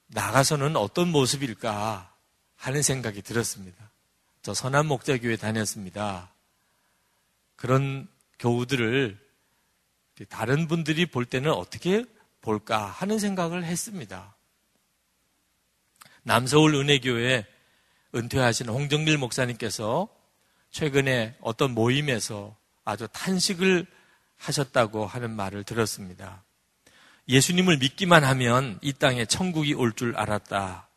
나가서는 0.09 0.77
어떤 0.77 1.09
모습일까 1.09 2.13
하는 2.57 2.83
생각이 2.83 3.23
들었습니다. 3.23 3.91
저 4.43 4.55
선한 4.55 4.87
목자 4.87 5.19
교회 5.19 5.37
다녔습니다. 5.37 6.33
그런 7.57 8.09
교우들을 8.39 9.19
다른 10.29 10.67
분들이 10.67 11.07
볼 11.07 11.25
때는 11.25 11.51
어떻게 11.51 12.05
볼까 12.41 12.87
하는 12.87 13.19
생각을 13.19 13.65
했습니다. 13.65 14.35
남서울 16.23 16.75
은혜교회 16.75 17.47
은퇴하신 18.15 18.69
홍정밀 18.69 19.19
목사님께서 19.19 20.09
최근에 20.71 21.37
어떤 21.41 21.73
모임에서 21.73 22.57
아주 22.85 23.09
탄식을 23.13 23.87
하셨다고 24.37 25.07
하는 25.07 25.31
말을 25.31 25.65
들었습니다. 25.65 26.43
예수님을 27.29 27.79
믿기만 27.79 28.25
하면 28.25 28.79
이 28.83 28.93
땅에 28.93 29.25
천국이 29.25 29.75
올 29.75 29.93
줄 29.93 30.17
알았다. 30.17 30.89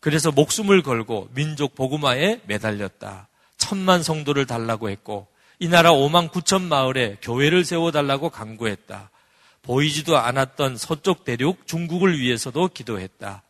그래서 0.00 0.30
목숨을 0.30 0.82
걸고 0.82 1.30
민족 1.34 1.74
복음화에 1.74 2.42
매달렸다. 2.46 3.28
천만 3.56 4.02
성도를 4.02 4.46
달라고 4.46 4.90
했고 4.90 5.26
이 5.58 5.68
나라 5.68 5.92
5만 5.92 6.30
9천 6.30 6.62
마을에 6.62 7.16
교회를 7.22 7.64
세워달라고 7.64 8.28
강구했다. 8.30 9.10
보이지도 9.62 10.18
않았던 10.18 10.76
서쪽 10.76 11.24
대륙 11.24 11.66
중국을 11.66 12.18
위해서도 12.18 12.68
기도했다. 12.68 13.42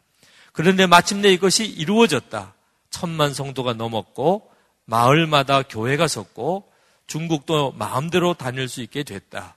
그런데 0.55 0.87
마침내 0.87 1.33
이것이 1.33 1.67
이루어졌다. 1.67 2.55
천만 2.89 3.35
성도가 3.35 3.75
넘었고 3.75 4.49
마을마다 4.85 5.63
교회가 5.63 6.07
섰고 6.07 6.71
중국도 7.09 7.73
마음대로 7.73 8.35
다닐 8.35 8.69
수 8.69 8.81
있게 8.81 9.03
됐다. 9.03 9.57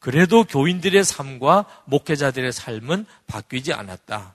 그래도 0.00 0.42
교인들의 0.42 1.04
삶과 1.04 1.64
목회자들의 1.84 2.50
삶은 2.52 3.06
바뀌지 3.28 3.72
않았다. 3.72 4.34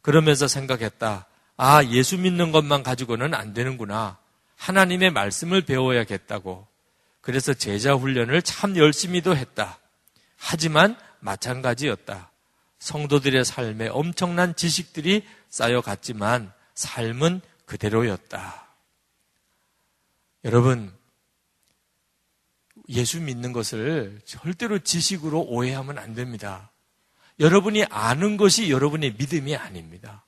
그러면서 0.00 0.48
생각했다. 0.48 1.26
아, 1.58 1.84
예수 1.84 2.16
믿는 2.16 2.50
것만 2.50 2.82
가지고는 2.82 3.34
안 3.34 3.52
되는구나. 3.52 4.16
하나님의 4.56 5.10
말씀을 5.10 5.60
배워야겠다고. 5.60 6.66
그래서 7.20 7.52
제자 7.52 7.92
훈련을 7.92 8.40
참 8.40 8.78
열심히도 8.78 9.36
했다. 9.36 9.78
하지만 10.38 10.96
마찬가지였다. 11.20 12.31
성도들의 12.82 13.44
삶에 13.44 13.86
엄청난 13.86 14.56
지식들이 14.56 15.24
쌓여갔지만 15.48 16.52
삶은 16.74 17.40
그대로였다. 17.64 18.66
여러분, 20.44 20.92
예수 22.88 23.20
믿는 23.20 23.52
것을 23.52 24.20
절대로 24.24 24.80
지식으로 24.80 25.42
오해하면 25.42 25.96
안 25.98 26.14
됩니다. 26.14 26.72
여러분이 27.38 27.84
아는 27.84 28.36
것이 28.36 28.68
여러분의 28.68 29.14
믿음이 29.16 29.54
아닙니다. 29.54 30.24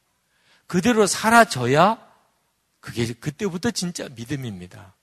그대로 0.69 1.09
사라져야 1.09 1.99
그게 2.79 3.13
그때부터 3.15 3.73
진짜 3.73 4.09
믿음입니다. 4.11 4.95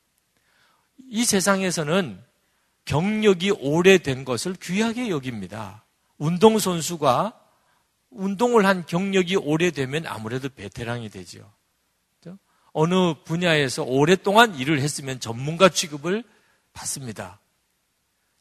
이 1.09 1.25
세상에서는 1.25 2.23
경력이 2.85 3.51
오래된 3.51 4.23
것을 4.23 4.55
귀하게 4.55 5.09
여깁니다. 5.09 5.83
운동선수가 6.17 7.40
운동을 8.11 8.65
한 8.65 8.85
경력이 8.85 9.37
오래되면 9.37 10.05
아무래도 10.05 10.49
베테랑이 10.49 11.09
되죠. 11.09 11.51
어느 12.73 13.13
분야에서 13.25 13.83
오랫동안 13.83 14.55
일을 14.55 14.79
했으면 14.79 15.19
전문가 15.19 15.69
취급을 15.69 16.23
받습니다. 16.73 17.39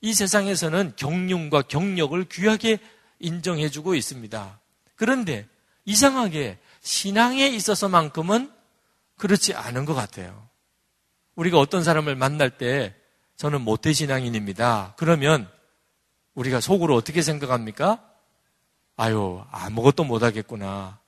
이 0.00 0.14
세상에서는 0.14 0.94
경륜과 0.96 1.62
경력을 1.62 2.24
귀하게 2.28 2.78
인정해주고 3.18 3.94
있습니다. 3.94 4.61
그런데 4.94 5.46
이상하게 5.85 6.59
신앙에 6.80 7.48
있어서만큼은 7.48 8.52
그렇지 9.16 9.54
않은 9.54 9.85
것 9.85 9.94
같아요. 9.94 10.48
우리가 11.35 11.59
어떤 11.59 11.83
사람을 11.83 12.16
만날 12.16 12.50
때 12.50 12.94
저는 13.37 13.62
모태신앙인입니다. 13.62 14.94
그러면 14.96 15.50
우리가 16.35 16.61
속으로 16.61 16.94
어떻게 16.94 17.20
생각합니까? 17.20 18.10
아유, 19.00 19.42
아무것도 19.50 20.04
못하겠구나. 20.04 20.98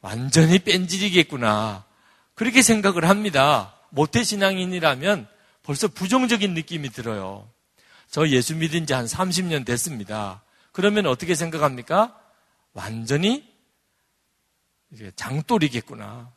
완전히 0.00 0.58
뺀질이겠구나. 0.58 1.84
그렇게 2.34 2.60
생각을 2.60 3.08
합니다. 3.08 3.72
모태신앙인이라면 3.90 5.28
벌써 5.62 5.86
부정적인 5.86 6.54
느낌이 6.54 6.90
들어요. 6.90 7.48
저 8.10 8.26
예수 8.28 8.56
믿은 8.56 8.86
지 8.86 8.94
한 8.94 9.06
30년 9.06 9.64
됐습니다. 9.64 10.42
그러면 10.72 11.06
어떻게 11.06 11.36
생각합니까? 11.36 12.18
완전히 12.72 13.48
장돌이겠구나. 15.14 16.32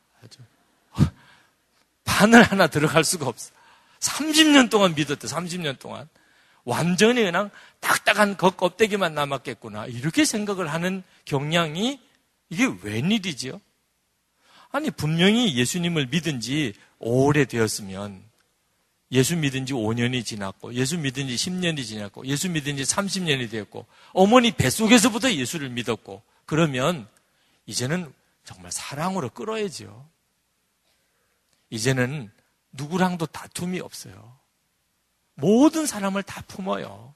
바늘 2.03 2.43
하나 2.45 2.67
들어갈 2.67 3.03
수가 3.03 3.25
없어. 3.27 3.51
30년 3.99 4.69
동안 4.69 4.93
믿었대, 4.93 5.27
30년 5.27 5.79
동안. 5.79 6.07
완전히 6.67 7.23
그냥 7.23 7.49
딱딱한 7.79 8.35
겉 8.35 8.57
껍데기만 8.57 9.15
남았겠구나. 9.15 9.85
이렇게 9.85 10.25
생각을 10.25 10.67
하는 10.67 11.01
경향이 11.23 11.97
이게 12.49 12.65
웬일이지요? 12.83 13.61
아니, 14.71 14.91
분명히 14.91 15.55
예수님을 15.55 16.07
믿은 16.07 16.41
지 16.41 16.73
오래 16.99 17.45
되었으면 17.45 18.21
예수 19.13 19.37
믿은 19.37 19.65
지 19.65 19.71
5년이 19.71 20.25
지났고, 20.25 20.73
예수 20.73 20.97
믿은 20.97 21.29
지 21.29 21.35
10년이 21.35 21.85
지났고, 21.85 22.25
예수 22.25 22.49
믿은 22.49 22.75
지 22.75 22.83
30년이 22.83 23.49
되었고, 23.49 23.85
어머니 24.11 24.51
뱃속에서부터 24.51 25.33
예수를 25.33 25.69
믿었고, 25.69 26.21
그러면 26.45 27.07
이제는 27.65 28.13
정말 28.43 28.73
사랑으로 28.73 29.29
끌어야죠. 29.29 30.05
이제는 31.69 32.29
누구랑도 32.73 33.25
다툼이 33.27 33.79
없어요. 33.79 34.36
모든 35.37 35.85
사람을 35.85 36.23
다 36.23 36.43
품어요. 36.47 37.13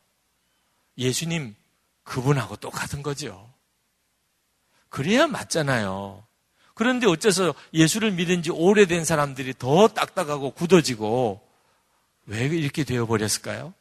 예수님, 0.97 1.55
그분하고 2.03 2.55
똑같은 2.55 3.01
거죠. 3.01 3.51
그래야 4.89 5.27
맞잖아요. 5.27 6.23
그런데 6.73 7.07
어째서 7.07 7.53
예수를 7.73 8.11
믿은 8.11 8.43
지 8.43 8.51
오래된 8.51 9.05
사람들이 9.05 9.55
더 9.57 9.87
딱딱하고 9.87 10.51
굳어지고 10.51 11.41
왜 12.25 12.45
이렇게 12.45 12.83
되어버렸을까요? 12.83 13.73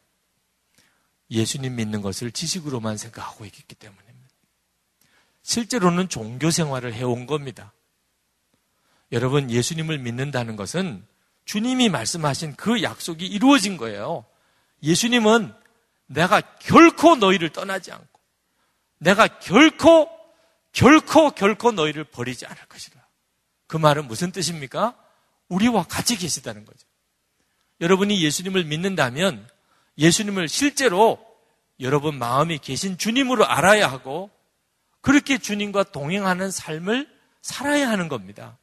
예수님 1.29 1.75
믿는 1.75 2.01
것을 2.01 2.31
지식으로만 2.31 2.97
생각하고 2.97 3.45
있기 3.45 3.75
때문입니다. 3.75 4.11
실제로는 5.43 6.09
종교 6.09 6.51
생활을 6.51 6.93
해온 6.93 7.25
겁니다. 7.25 7.73
여러분, 9.11 9.51
예수님을 9.51 9.99
믿는다는 9.99 10.55
것은 10.55 11.05
주님이 11.45 11.89
말씀하신 11.89 12.55
그 12.55 12.81
약속이 12.81 13.25
이루어진 13.25 13.77
거예요. 13.77 14.25
예수님은 14.83 15.53
내가 16.07 16.41
결코 16.59 17.15
너희를 17.15 17.49
떠나지 17.49 17.91
않고 17.91 18.19
내가 18.99 19.27
결코 19.39 20.09
결코 20.71 21.31
결코 21.31 21.71
너희를 21.71 22.03
버리지 22.05 22.45
않을 22.45 22.65
것이다. 22.67 23.07
그 23.67 23.77
말은 23.77 24.07
무슨 24.07 24.31
뜻입니까? 24.31 24.95
우리와 25.47 25.83
같이 25.83 26.17
계시다는 26.17 26.65
거죠. 26.65 26.87
여러분이 27.81 28.23
예수님을 28.23 28.65
믿는다면 28.65 29.47
예수님을 29.97 30.47
실제로 30.47 31.19
여러분 31.79 32.17
마음에 32.17 32.57
계신 32.57 32.97
주님으로 32.97 33.45
알아야 33.45 33.91
하고 33.91 34.29
그렇게 35.01 35.37
주님과 35.37 35.85
동행하는 35.85 36.51
삶을 36.51 37.09
살아야 37.41 37.89
하는 37.89 38.07
겁니다. 38.07 38.57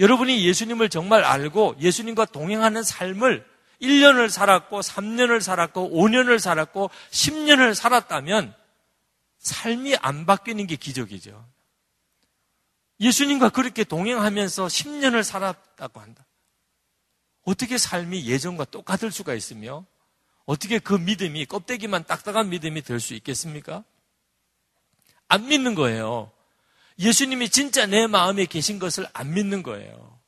여러분이 0.00 0.44
예수님을 0.44 0.88
정말 0.88 1.24
알고 1.24 1.76
예수님과 1.80 2.26
동행하는 2.26 2.82
삶을 2.82 3.46
1년을 3.80 4.28
살았고 4.30 4.80
3년을 4.80 5.40
살았고 5.40 5.90
5년을 5.90 6.38
살았고 6.38 6.90
10년을 7.10 7.74
살았다면 7.74 8.54
삶이 9.38 9.96
안 9.96 10.26
바뀌는 10.26 10.66
게 10.66 10.76
기적이죠. 10.76 11.48
예수님과 13.00 13.50
그렇게 13.50 13.84
동행하면서 13.84 14.66
10년을 14.66 15.22
살았다고 15.22 16.00
한다. 16.00 16.26
어떻게 17.44 17.78
삶이 17.78 18.26
예전과 18.26 18.64
똑같을 18.66 19.12
수가 19.12 19.34
있으며 19.34 19.86
어떻게 20.44 20.78
그 20.78 20.94
믿음이 20.94 21.46
껍데기만 21.46 22.04
딱딱한 22.04 22.48
믿음이 22.48 22.82
될 22.82 23.00
수 23.00 23.14
있겠습니까? 23.14 23.84
안 25.28 25.46
믿는 25.46 25.74
거예요. 25.74 26.32
예수님이 26.98 27.48
진짜 27.50 27.86
내 27.86 28.06
마음에 28.06 28.44
계신 28.46 28.78
것을 28.78 29.06
안 29.12 29.32
믿는 29.34 29.62
거예요. 29.62 30.18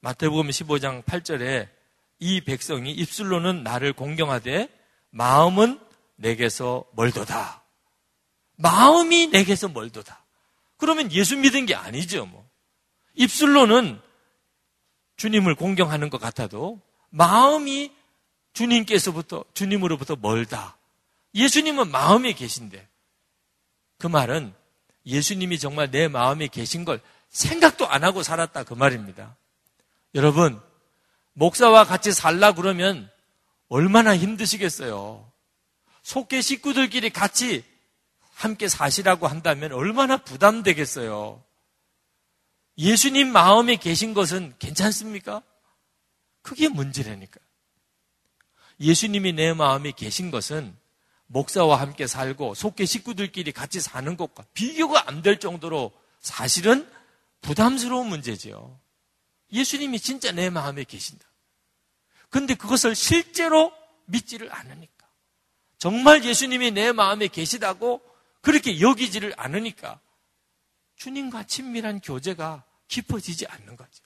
마태복음 0.00 0.48
15장 0.48 1.04
8절에 1.04 1.68
이 2.22 2.40
백성이 2.40 2.92
입술로는 2.92 3.64
나를 3.64 3.92
공경하되 3.92 4.68
마음은 5.10 5.80
내게서 6.14 6.84
멀도다. 6.92 7.64
마음이 8.54 9.26
내게서 9.26 9.68
멀도다. 9.68 10.24
그러면 10.76 11.10
예수 11.10 11.36
믿은 11.36 11.66
게 11.66 11.74
아니죠, 11.74 12.24
뭐. 12.26 12.48
입술로는 13.14 14.00
주님을 15.16 15.56
공경하는 15.56 16.10
것 16.10 16.20
같아도 16.20 16.80
마음이 17.10 17.92
주님께서부터, 18.52 19.44
주님으로부터 19.52 20.14
멀다. 20.14 20.76
예수님은 21.34 21.90
마음에 21.90 22.34
계신데. 22.34 22.88
그 23.98 24.06
말은 24.06 24.54
예수님이 25.06 25.58
정말 25.58 25.90
내 25.90 26.06
마음에 26.06 26.46
계신 26.46 26.84
걸 26.84 27.00
생각도 27.30 27.88
안 27.88 28.04
하고 28.04 28.22
살았다. 28.22 28.62
그 28.62 28.74
말입니다. 28.74 29.36
여러분, 30.14 30.60
목사와 31.34 31.84
같이 31.84 32.12
살라 32.12 32.52
그러면 32.52 33.10
얼마나 33.68 34.16
힘드시겠어요. 34.16 35.30
속계 36.02 36.42
식구들끼리 36.42 37.10
같이 37.10 37.64
함께 38.34 38.68
사시라고 38.68 39.26
한다면 39.28 39.72
얼마나 39.72 40.16
부담되겠어요. 40.16 41.42
예수님 42.78 43.30
마음에 43.32 43.76
계신 43.76 44.14
것은 44.14 44.54
괜찮습니까? 44.58 45.42
그게 46.42 46.68
문제라니까. 46.68 47.38
예수님이 48.80 49.32
내 49.32 49.52
마음에 49.52 49.92
계신 49.92 50.30
것은 50.30 50.76
목사와 51.26 51.80
함께 51.80 52.06
살고 52.06 52.54
속계 52.54 52.84
식구들끼리 52.84 53.52
같이 53.52 53.80
사는 53.80 54.16
것과 54.16 54.44
비교가 54.54 55.08
안 55.08 55.22
될 55.22 55.38
정도로 55.38 55.92
사실은 56.20 56.90
부담스러운 57.42 58.08
문제지요. 58.08 58.78
예수님이 59.52 60.00
진짜 60.00 60.32
내 60.32 60.50
마음에 60.50 60.84
계신다. 60.84 61.26
근데 62.30 62.54
그것을 62.54 62.94
실제로 62.94 63.72
믿지를 64.06 64.52
않으니까. 64.52 65.06
정말 65.78 66.24
예수님이 66.24 66.70
내 66.70 66.92
마음에 66.92 67.28
계시다고 67.28 68.00
그렇게 68.40 68.80
여기지를 68.80 69.34
않으니까 69.36 70.00
주님과 70.96 71.44
친밀한 71.44 72.00
교제가 72.00 72.64
깊어지지 72.88 73.46
않는 73.46 73.76
거죠. 73.76 74.04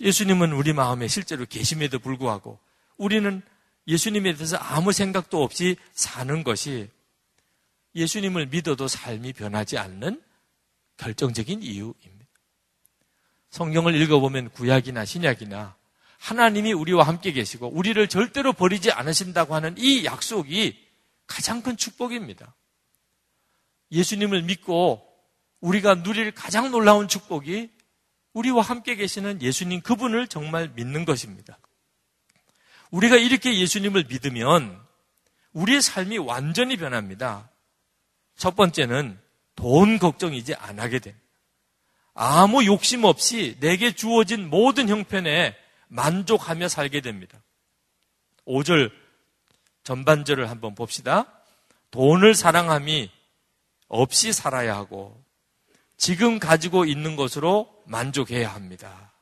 예수님은 0.00 0.52
우리 0.52 0.72
마음에 0.72 1.08
실제로 1.08 1.44
계심에도 1.46 1.98
불구하고 1.98 2.58
우리는 2.96 3.42
예수님에 3.86 4.34
대해서 4.34 4.56
아무 4.56 4.92
생각도 4.92 5.42
없이 5.42 5.76
사는 5.92 6.44
것이 6.44 6.88
예수님을 7.94 8.46
믿어도 8.46 8.88
삶이 8.88 9.32
변하지 9.32 9.78
않는 9.78 10.22
결정적인 10.96 11.62
이유입니다. 11.62 12.09
성경을 13.50 13.94
읽어보면 13.94 14.50
구약이나 14.50 15.04
신약이나 15.04 15.76
하나님이 16.18 16.72
우리와 16.72 17.06
함께 17.06 17.32
계시고 17.32 17.68
우리를 17.68 18.06
절대로 18.08 18.52
버리지 18.52 18.92
않으신다고 18.92 19.54
하는 19.54 19.74
이 19.78 20.04
약속이 20.04 20.78
가장 21.26 21.62
큰 21.62 21.76
축복입니다. 21.76 22.54
예수님을 23.92 24.42
믿고 24.42 25.06
우리가 25.60 26.02
누릴 26.02 26.32
가장 26.32 26.70
놀라운 26.70 27.08
축복이 27.08 27.70
우리와 28.32 28.62
함께 28.62 28.94
계시는 28.94 29.42
예수님 29.42 29.80
그분을 29.80 30.28
정말 30.28 30.68
믿는 30.74 31.04
것입니다. 31.04 31.58
우리가 32.90 33.16
이렇게 33.16 33.58
예수님을 33.58 34.04
믿으면 34.08 34.80
우리의 35.52 35.82
삶이 35.82 36.18
완전히 36.18 36.76
변합니다. 36.76 37.50
첫 38.36 38.54
번째는 38.54 39.18
돈 39.56 39.98
걱정 39.98 40.34
이제 40.34 40.54
안 40.54 40.78
하게 40.78 40.98
됩니다. 40.98 41.29
아무 42.22 42.66
욕심 42.66 43.04
없이 43.04 43.56
내게 43.60 43.92
주어진 43.92 44.50
모든 44.50 44.90
형편에 44.90 45.56
만족하며 45.88 46.68
살게 46.68 47.00
됩니다. 47.00 47.42
5절 48.46 48.92
전반절을 49.84 50.50
한번 50.50 50.74
봅시다. 50.74 51.32
돈을 51.90 52.34
사랑함이 52.34 53.10
없이 53.88 54.34
살아야 54.34 54.76
하고 54.76 55.18
지금 55.96 56.38
가지고 56.38 56.84
있는 56.84 57.16
것으로 57.16 57.82
만족해야 57.86 58.54
합니다. 58.54 59.14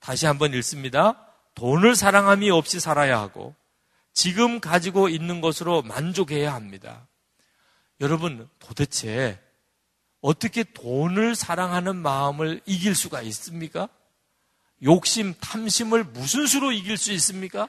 다시 0.00 0.26
한번 0.26 0.52
읽습니다. 0.54 1.28
돈을 1.54 1.94
사랑함이 1.94 2.50
없이 2.50 2.80
살아야 2.80 3.20
하고 3.20 3.54
지금 4.14 4.58
가지고 4.58 5.08
있는 5.08 5.40
것으로 5.40 5.82
만족해야 5.82 6.52
합니다. 6.54 7.06
여러분, 8.00 8.48
도대체 8.58 9.38
어떻게 10.20 10.64
돈을 10.64 11.34
사랑하는 11.34 11.96
마음을 11.96 12.60
이길 12.66 12.94
수가 12.94 13.22
있습니까? 13.22 13.88
욕심, 14.82 15.34
탐심을 15.34 16.04
무슨 16.04 16.46
수로 16.46 16.72
이길 16.72 16.96
수 16.96 17.12
있습니까? 17.12 17.68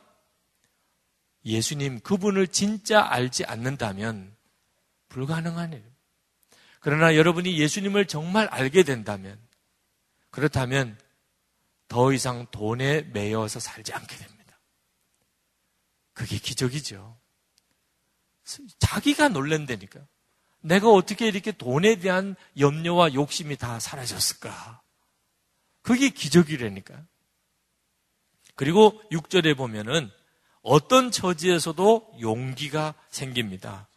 예수님 1.45 1.99
그분을 2.01 2.47
진짜 2.47 3.01
알지 3.01 3.45
않는다면 3.45 4.35
불가능한 5.09 5.73
일. 5.73 5.83
그러나 6.79 7.15
여러분이 7.15 7.59
예수님을 7.59 8.07
정말 8.07 8.47
알게 8.47 8.83
된다면, 8.83 9.39
그렇다면 10.29 10.97
더 11.87 12.13
이상 12.13 12.47
돈에 12.51 13.01
매여서 13.01 13.59
살지 13.59 13.93
않게 13.93 14.15
됩니다. 14.15 14.59
그게 16.13 16.37
기적이죠. 16.37 17.19
자기가 18.79 19.29
놀란다니까. 19.29 19.99
내가 20.61 20.89
어떻게 20.89 21.27
이렇게 21.27 21.51
돈에 21.51 21.95
대한 21.97 22.35
염려와 22.57 23.13
욕심이 23.13 23.57
다 23.57 23.79
사라졌을까? 23.79 24.81
그게 25.81 26.09
기적이라니까. 26.09 27.03
그리고 28.55 29.01
6절에 29.11 29.57
보면은 29.57 30.09
어떤 30.61 31.11
처지에서도 31.11 32.17
용기가 32.21 32.93
생깁니다. 33.09 33.87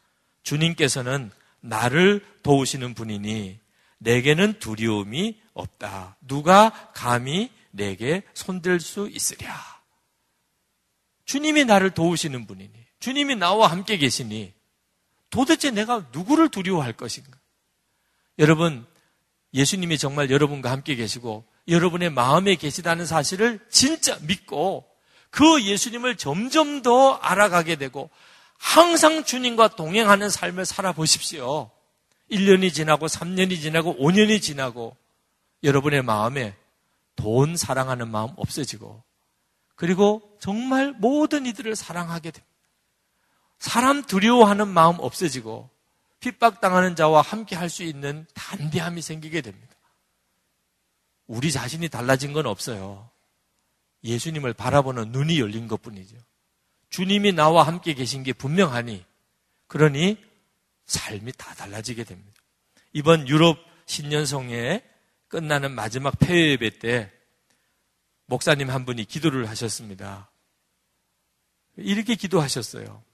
주님께서는 0.43 1.31
나를 1.61 2.25
도우시는 2.43 2.95
분이니 2.95 3.59
내게는 3.99 4.59
두려움이 4.59 5.41
없다. 5.53 6.17
누가 6.21 6.91
감히 6.95 7.51
내게 7.71 8.23
손댈 8.35 8.81
수 8.81 9.09
있으랴. 9.09 9.55
주님이 11.25 11.65
나를 11.65 11.91
도우시는 11.91 12.47
분이니, 12.47 12.73
주님이 13.01 13.37
나와 13.37 13.71
함께 13.71 13.97
계시니, 13.97 14.53
도대체 15.35 15.73
내가 15.73 16.07
누구를 16.13 16.49
두려워할 16.49 16.93
것인가? 16.93 17.37
여러분, 18.39 18.87
예수님이 19.53 19.99
정말 19.99 20.31
여러분과 20.31 20.71
함께 20.71 20.95
계시고, 20.95 21.45
여러분의 21.67 22.11
마음에 22.11 22.55
계시다는 22.55 23.05
사실을 23.05 23.59
진짜 23.69 24.17
믿고, 24.29 24.89
그 25.31 25.65
예수님을 25.65 26.15
점점 26.19 26.83
더 26.83 27.15
알아가게 27.15 27.75
되고, 27.75 28.11
항상 28.59 29.25
주님과 29.25 29.75
동행하는 29.75 30.31
삶을 30.31 30.65
살아보십시오. 30.67 31.69
1년이 32.31 32.73
지나고 32.73 33.07
3년이 33.07 33.61
지나고 33.61 33.97
5년이 33.97 34.41
지나고 34.41 34.97
여러분의 35.65 36.03
마음에 36.03 36.55
돈 37.17 37.57
사랑하는 37.57 38.09
마음 38.09 38.31
없어지고 38.37 39.03
그리고 39.75 40.23
정말 40.41 40.93
모든 40.93 41.45
이들을 41.45 41.75
사랑하게 41.75 42.31
됩니다. 42.31 42.54
사람 43.65 44.03
두려워하는 44.03 44.69
마음 44.69 44.97
없어지고 45.01 45.71
핍박당하는 46.21 46.97
자와 46.97 47.23
함께 47.23 47.57
할 47.57 47.71
수 47.71 47.83
있는 47.83 48.27
담대함이 48.35 49.01
생기게 49.01 49.41
됩니다. 49.41 49.75
우리 51.27 51.51
자신이 51.51 51.89
달라진 51.89 52.35
건 52.35 52.45
없어요. 52.45 53.09
예수님을 54.05 54.53
바라보는 54.53 55.13
눈이 55.13 55.41
열린 55.41 55.67
것 55.67 55.81
뿐이죠. 55.81 56.15
주님이 56.91 57.33
나와 57.33 57.67
함께 57.67 57.95
계신 57.95 58.23
게 58.23 58.35
분명하니 58.35 59.03
그러니 59.67 60.23
삶이 60.85 61.33
다 61.33 61.55
달라지게 61.55 62.05
됩니다. 62.05 62.39
이번 62.93 63.27
유럽 63.29 63.57
신년성에 63.87 64.83
끝나는 65.29 65.73
마지막 65.73 66.19
폐회 66.19 66.51
예배 66.51 66.81
때 66.81 67.11
목사님 68.27 68.69
한 68.69 68.85
분이 68.85 69.07
기도를 69.07 69.49
하셨습니다. 69.49 70.31
이렇게 71.79 72.15
기도하셨어요. 72.15 73.14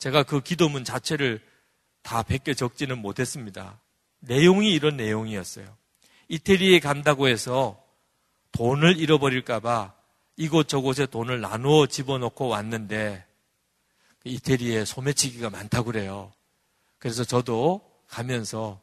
제가 0.00 0.22
그 0.22 0.40
기도문 0.40 0.82
자체를 0.82 1.40
다 2.02 2.22
베껴 2.22 2.54
적지는 2.54 2.98
못했습니다. 2.98 3.78
내용이 4.20 4.72
이런 4.72 4.96
내용이었어요. 4.96 5.66
이태리에 6.28 6.80
간다고 6.80 7.28
해서 7.28 7.82
돈을 8.52 8.98
잃어버릴까봐 8.98 9.94
이곳저곳에 10.36 11.04
돈을 11.06 11.42
나누어 11.42 11.86
집어넣고 11.86 12.48
왔는데 12.48 13.24
이태리에 14.24 14.86
소매치기가 14.86 15.50
많다고 15.50 15.92
그래요. 15.92 16.32
그래서 16.98 17.22
저도 17.22 17.82
가면서 18.08 18.80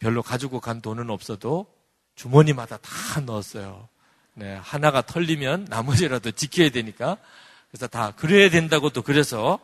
별로 0.00 0.20
가지고 0.20 0.60
간 0.60 0.80
돈은 0.80 1.10
없어도 1.10 1.72
주머니마다 2.16 2.78
다 2.78 3.20
넣었어요. 3.20 3.88
네, 4.34 4.54
하나가 4.56 5.02
털리면 5.02 5.66
나머지라도 5.68 6.32
지켜야 6.32 6.70
되니까. 6.70 7.18
그래서 7.70 7.86
다 7.86 8.12
그래야 8.16 8.50
된다고 8.50 8.90
또 8.90 9.02
그래서 9.02 9.60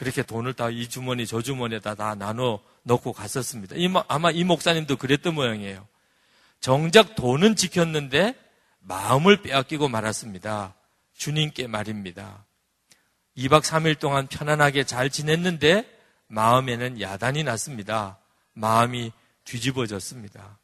그렇게 0.00 0.22
돈을 0.22 0.54
다 0.54 0.70
이 0.70 0.88
주머니 0.88 1.26
저 1.26 1.42
주머니에다 1.42 1.94
다 1.94 2.14
나눠 2.14 2.60
넣고 2.84 3.12
갔었습니다. 3.12 3.76
아마 4.08 4.30
이 4.30 4.44
목사님도 4.44 4.96
그랬던 4.96 5.34
모양이에요. 5.34 5.86
정작 6.58 7.16
돈은 7.16 7.54
지켰는데 7.54 8.34
마음을 8.78 9.42
빼앗기고 9.42 9.88
말았습니다. 9.88 10.74
주님께 11.14 11.66
말입니다. 11.66 12.46
2박 13.36 13.60
3일 13.60 13.98
동안 13.98 14.26
편안하게 14.26 14.84
잘 14.84 15.10
지냈는데 15.10 15.86
마음에는 16.28 16.98
야단이 17.02 17.44
났습니다. 17.44 18.16
마음이 18.54 19.12
뒤집어졌습니다. 19.44 20.58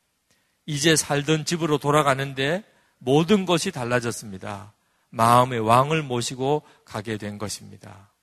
이제 0.64 0.96
살던 0.96 1.44
집으로 1.44 1.76
돌아가는데 1.76 2.64
모든 2.96 3.44
것이 3.44 3.70
달라졌습니다. 3.70 4.72
마음의 5.10 5.60
왕을 5.60 6.02
모시고 6.04 6.62
가게 6.86 7.18
된 7.18 7.36
것입니다. 7.36 8.15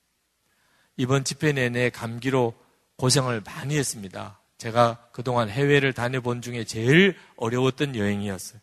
이번 0.97 1.23
집회 1.23 1.51
내내 1.51 1.89
감기로 1.89 2.53
고생을 2.97 3.41
많이 3.41 3.77
했습니다. 3.77 4.39
제가 4.57 5.09
그동안 5.11 5.49
해외를 5.49 5.93
다녀본 5.93 6.41
중에 6.41 6.63
제일 6.63 7.17
어려웠던 7.35 7.95
여행이었어요. 7.95 8.59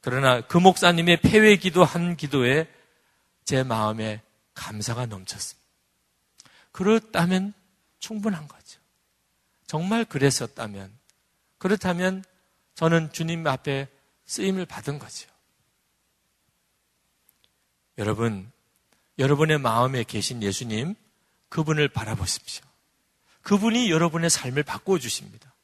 그러나 0.00 0.40
그 0.40 0.58
목사님의 0.58 1.20
폐회 1.20 1.56
기도 1.56 1.84
한 1.84 2.16
기도에 2.16 2.68
제 3.44 3.62
마음에 3.62 4.20
감사가 4.54 5.06
넘쳤습니다. 5.06 5.62
그렇다면 6.70 7.54
충분한 7.98 8.48
거죠. 8.48 8.80
정말 9.66 10.04
그랬었다면, 10.04 10.92
그렇다면 11.58 12.24
저는 12.74 13.12
주님 13.12 13.46
앞에 13.46 13.88
쓰임을 14.26 14.66
받은 14.66 14.98
거죠. 14.98 15.28
여러분, 17.98 18.50
여러분의 19.18 19.58
마음에 19.58 20.04
계신 20.04 20.42
예수님, 20.42 20.94
그분을 21.52 21.88
바라보십시오. 21.88 22.64
그분이 23.42 23.90
여러분의 23.90 24.30
삶을 24.30 24.62
바꾸어 24.62 24.98
주십니다. 24.98 25.54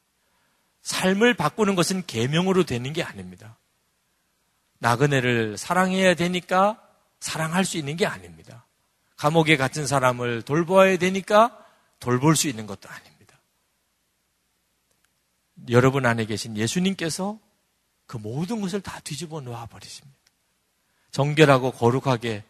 삶을 0.83 1.33
바꾸는 1.33 1.77
것은 1.77 2.05
계명으로 2.07 2.65
되는 2.65 2.93
게 2.93 3.03
아닙니다. 3.03 3.57
나그네를 4.81 5.57
사랑해야 5.57 6.15
되니까 6.15 6.79
사랑할 7.21 7.65
수 7.65 7.79
있는 7.79 7.97
게 7.97 8.05
아닙니다. 8.05 8.67
감옥에 9.17 9.57
갇힌 9.57 9.87
사람을 9.87 10.43
돌보아야 10.43 10.99
되니까 10.99 11.59
돌볼 12.01 12.37
수 12.37 12.49
있는 12.49 12.67
것도 12.67 12.87
아닙니다. 12.91 13.39
여러분 15.71 16.05
안에 16.05 16.27
계신 16.27 16.55
예수님께서 16.55 17.39
그 18.07 18.19
모든 18.19 18.61
것을 18.61 18.83
다 18.83 19.01
뒤집어 19.01 19.41
놓아 19.41 19.65
버리십니다. 19.65 20.19
정결하고 21.13 21.73
거룩하게 21.73 22.45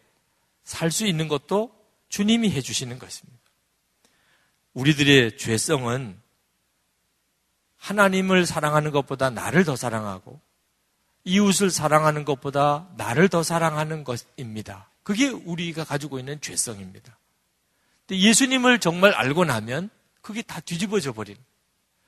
살 0.65 0.91
수 0.91 1.07
있는 1.07 1.29
것도 1.29 1.78
주님이 2.09 2.51
해주시는 2.51 2.99
것입니다. 2.99 3.39
우리들의 4.73 5.37
죄성은 5.37 6.19
하나님을 7.77 8.45
사랑하는 8.45 8.91
것보다 8.91 9.29
나를 9.29 9.63
더 9.63 9.75
사랑하고 9.75 10.41
이웃을 11.23 11.69
사랑하는 11.69 12.25
것보다 12.25 12.89
나를 12.97 13.29
더 13.29 13.43
사랑하는 13.43 14.03
것입니다. 14.03 14.89
그게 15.03 15.29
우리가 15.29 15.83
가지고 15.83 16.19
있는 16.19 16.41
죄성입니다. 16.41 17.17
근데 18.05 18.21
예수님을 18.21 18.79
정말 18.79 19.13
알고 19.13 19.45
나면 19.45 19.89
그게 20.21 20.41
다 20.41 20.59
뒤집어져 20.59 21.13
버린. 21.13 21.37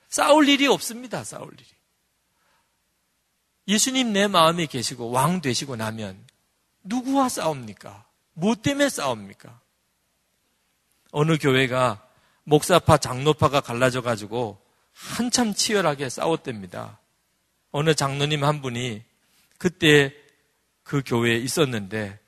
싸울 0.10 0.50
일이 0.50 0.68
없습니다. 0.68 1.24
싸울 1.24 1.54
일이. 1.54 1.66
예수님 3.68 4.12
내 4.12 4.28
마음에 4.28 4.66
계시고 4.66 5.12
왕 5.12 5.42
되시고 5.42 5.76
나면 5.76 6.28
누구와 6.84 7.30
싸웁니까? 7.30 8.06
뭐 8.34 8.56
때문에 8.56 8.90
싸웁니까? 8.90 9.61
어느 11.12 11.38
교회가 11.38 12.06
목사파, 12.44 12.98
장로파가 12.98 13.62
갈라져 13.62 14.02
가지고 14.02 14.60
한참 14.94 15.54
치열하게 15.54 16.10
싸웠답니다. 16.10 17.00
어느 17.72 17.94
장로님 17.94 18.44
한 18.44 18.62
분이 18.62 19.04
그때 19.58 20.14
그 20.84 21.02
교회에 21.06 21.38
있었는데 21.38 22.20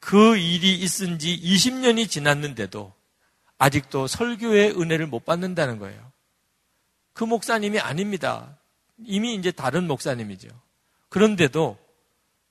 그 0.00 0.36
일이 0.36 0.74
있은 0.74 1.18
지 1.18 1.38
20년이 1.38 2.08
지났는데도 2.08 2.92
아직도 3.58 4.06
설교의 4.06 4.80
은혜를 4.80 5.06
못 5.06 5.24
받는다는 5.24 5.78
거예요. 5.78 6.12
그 7.12 7.24
목사님이 7.24 7.80
아닙니다. 7.80 8.56
이미 9.04 9.34
이제 9.34 9.50
다른 9.50 9.86
목사님이죠. 9.88 10.48
그런데도 11.08 11.76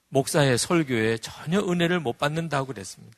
목사의 0.10 0.58
설교에 0.58 1.18
전혀 1.20 1.60
은혜를 1.60 2.00
못 2.00 2.18
받는다고 2.18 2.68
그랬습니다. 2.68 3.18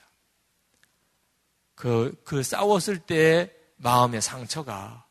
그, 1.80 2.14
그 2.26 2.44
싸웠을 2.44 3.00
때의 3.00 3.50
마음의 3.78 4.22
상처가 4.22 5.06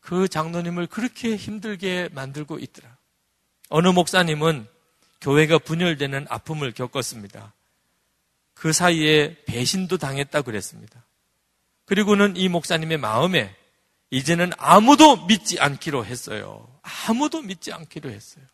그 0.00 0.26
장로님을 0.26 0.86
그렇게 0.86 1.36
힘들게 1.36 2.08
만들고 2.12 2.58
있더라. 2.60 2.96
어느 3.68 3.88
목사님은 3.88 4.66
교회가 5.20 5.58
분열되는 5.58 6.28
아픔을 6.30 6.72
겪었습니다. 6.72 7.52
그 8.54 8.72
사이에 8.72 9.44
배신도 9.44 9.98
당했다 9.98 10.40
그랬습니다. 10.40 11.04
그리고는 11.84 12.34
이 12.38 12.48
목사님의 12.48 12.96
마음에 12.96 13.54
이제는 14.08 14.52
아무도 14.56 15.26
믿지 15.26 15.60
않기로 15.60 16.06
했어요. 16.06 16.80
아무도 17.06 17.42
믿지 17.42 17.70
않기로 17.70 18.10
했어요. 18.10 18.46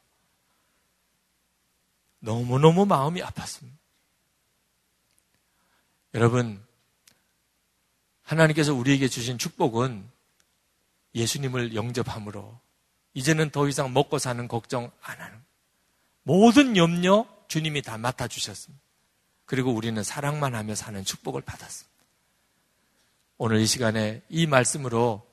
너무너무 2.19 2.85
마음이 2.85 3.23
아팠습니다. 3.23 3.84
여러분, 6.15 6.65
하나님께서 8.23 8.73
우리에게 8.73 9.09
주신 9.09 9.37
축복은 9.37 10.09
예수님을 11.15 11.75
영접함으로 11.75 12.59
이제는 13.15 13.51
더 13.51 13.69
이상 13.69 13.93
먹고 13.93 14.19
사는 14.19 14.47
걱정 14.47 14.91
안 15.03 15.21
하는 15.21 15.39
모든 16.23 16.77
염려 16.77 17.27
주님이 17.49 17.83
다 17.83 17.99
맡아 17.99 18.29
주셨습니다. 18.29 18.83
그리고 19.45 19.73
우리는 19.73 20.03
사랑만 20.03 20.55
하며 20.55 20.75
사는 20.75 21.05
축복을 21.05 21.43
받았습니다. 21.43 21.95
오늘 23.37 23.59
이 23.59 23.67
시간에 23.67 24.23
이 24.29 24.47
말씀으로 24.47 25.27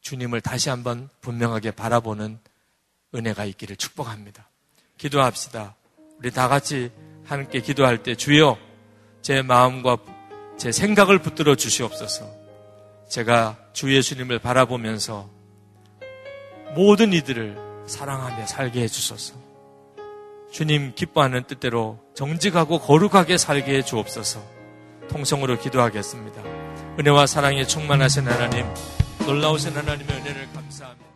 주님을 0.00 0.40
다시 0.40 0.68
한번 0.70 1.08
분명하게 1.20 1.72
바라보는 1.72 2.38
은혜가 3.14 3.44
있기를 3.44 3.76
축복합니다. 3.76 4.48
기도합시다. 4.96 5.74
우리 6.18 6.30
다 6.30 6.48
같이 6.48 6.90
함께 7.24 7.60
기도할 7.60 8.02
때 8.02 8.14
주여 8.14 8.67
제 9.22 9.42
마음과 9.42 9.98
제 10.56 10.72
생각을 10.72 11.18
붙들어 11.18 11.54
주시옵소서. 11.54 12.26
제가 13.08 13.56
주 13.72 13.94
예수님을 13.94 14.38
바라보면서 14.38 15.28
모든 16.74 17.12
이들을 17.12 17.56
사랑하며 17.86 18.46
살게 18.46 18.82
해주소서. 18.82 19.34
주님 20.52 20.94
기뻐하는 20.94 21.44
뜻대로 21.44 21.98
정직하고 22.14 22.80
거룩하게 22.80 23.38
살게 23.38 23.76
해 23.76 23.82
주옵소서. 23.82 24.42
통성으로 25.08 25.58
기도하겠습니다. 25.58 26.42
은혜와 26.98 27.26
사랑에 27.26 27.64
충만하신 27.64 28.26
하나님, 28.26 28.66
놀라우신 29.26 29.72
하나님의 29.72 30.16
은혜를 30.16 30.48
감사합니다. 30.52 31.07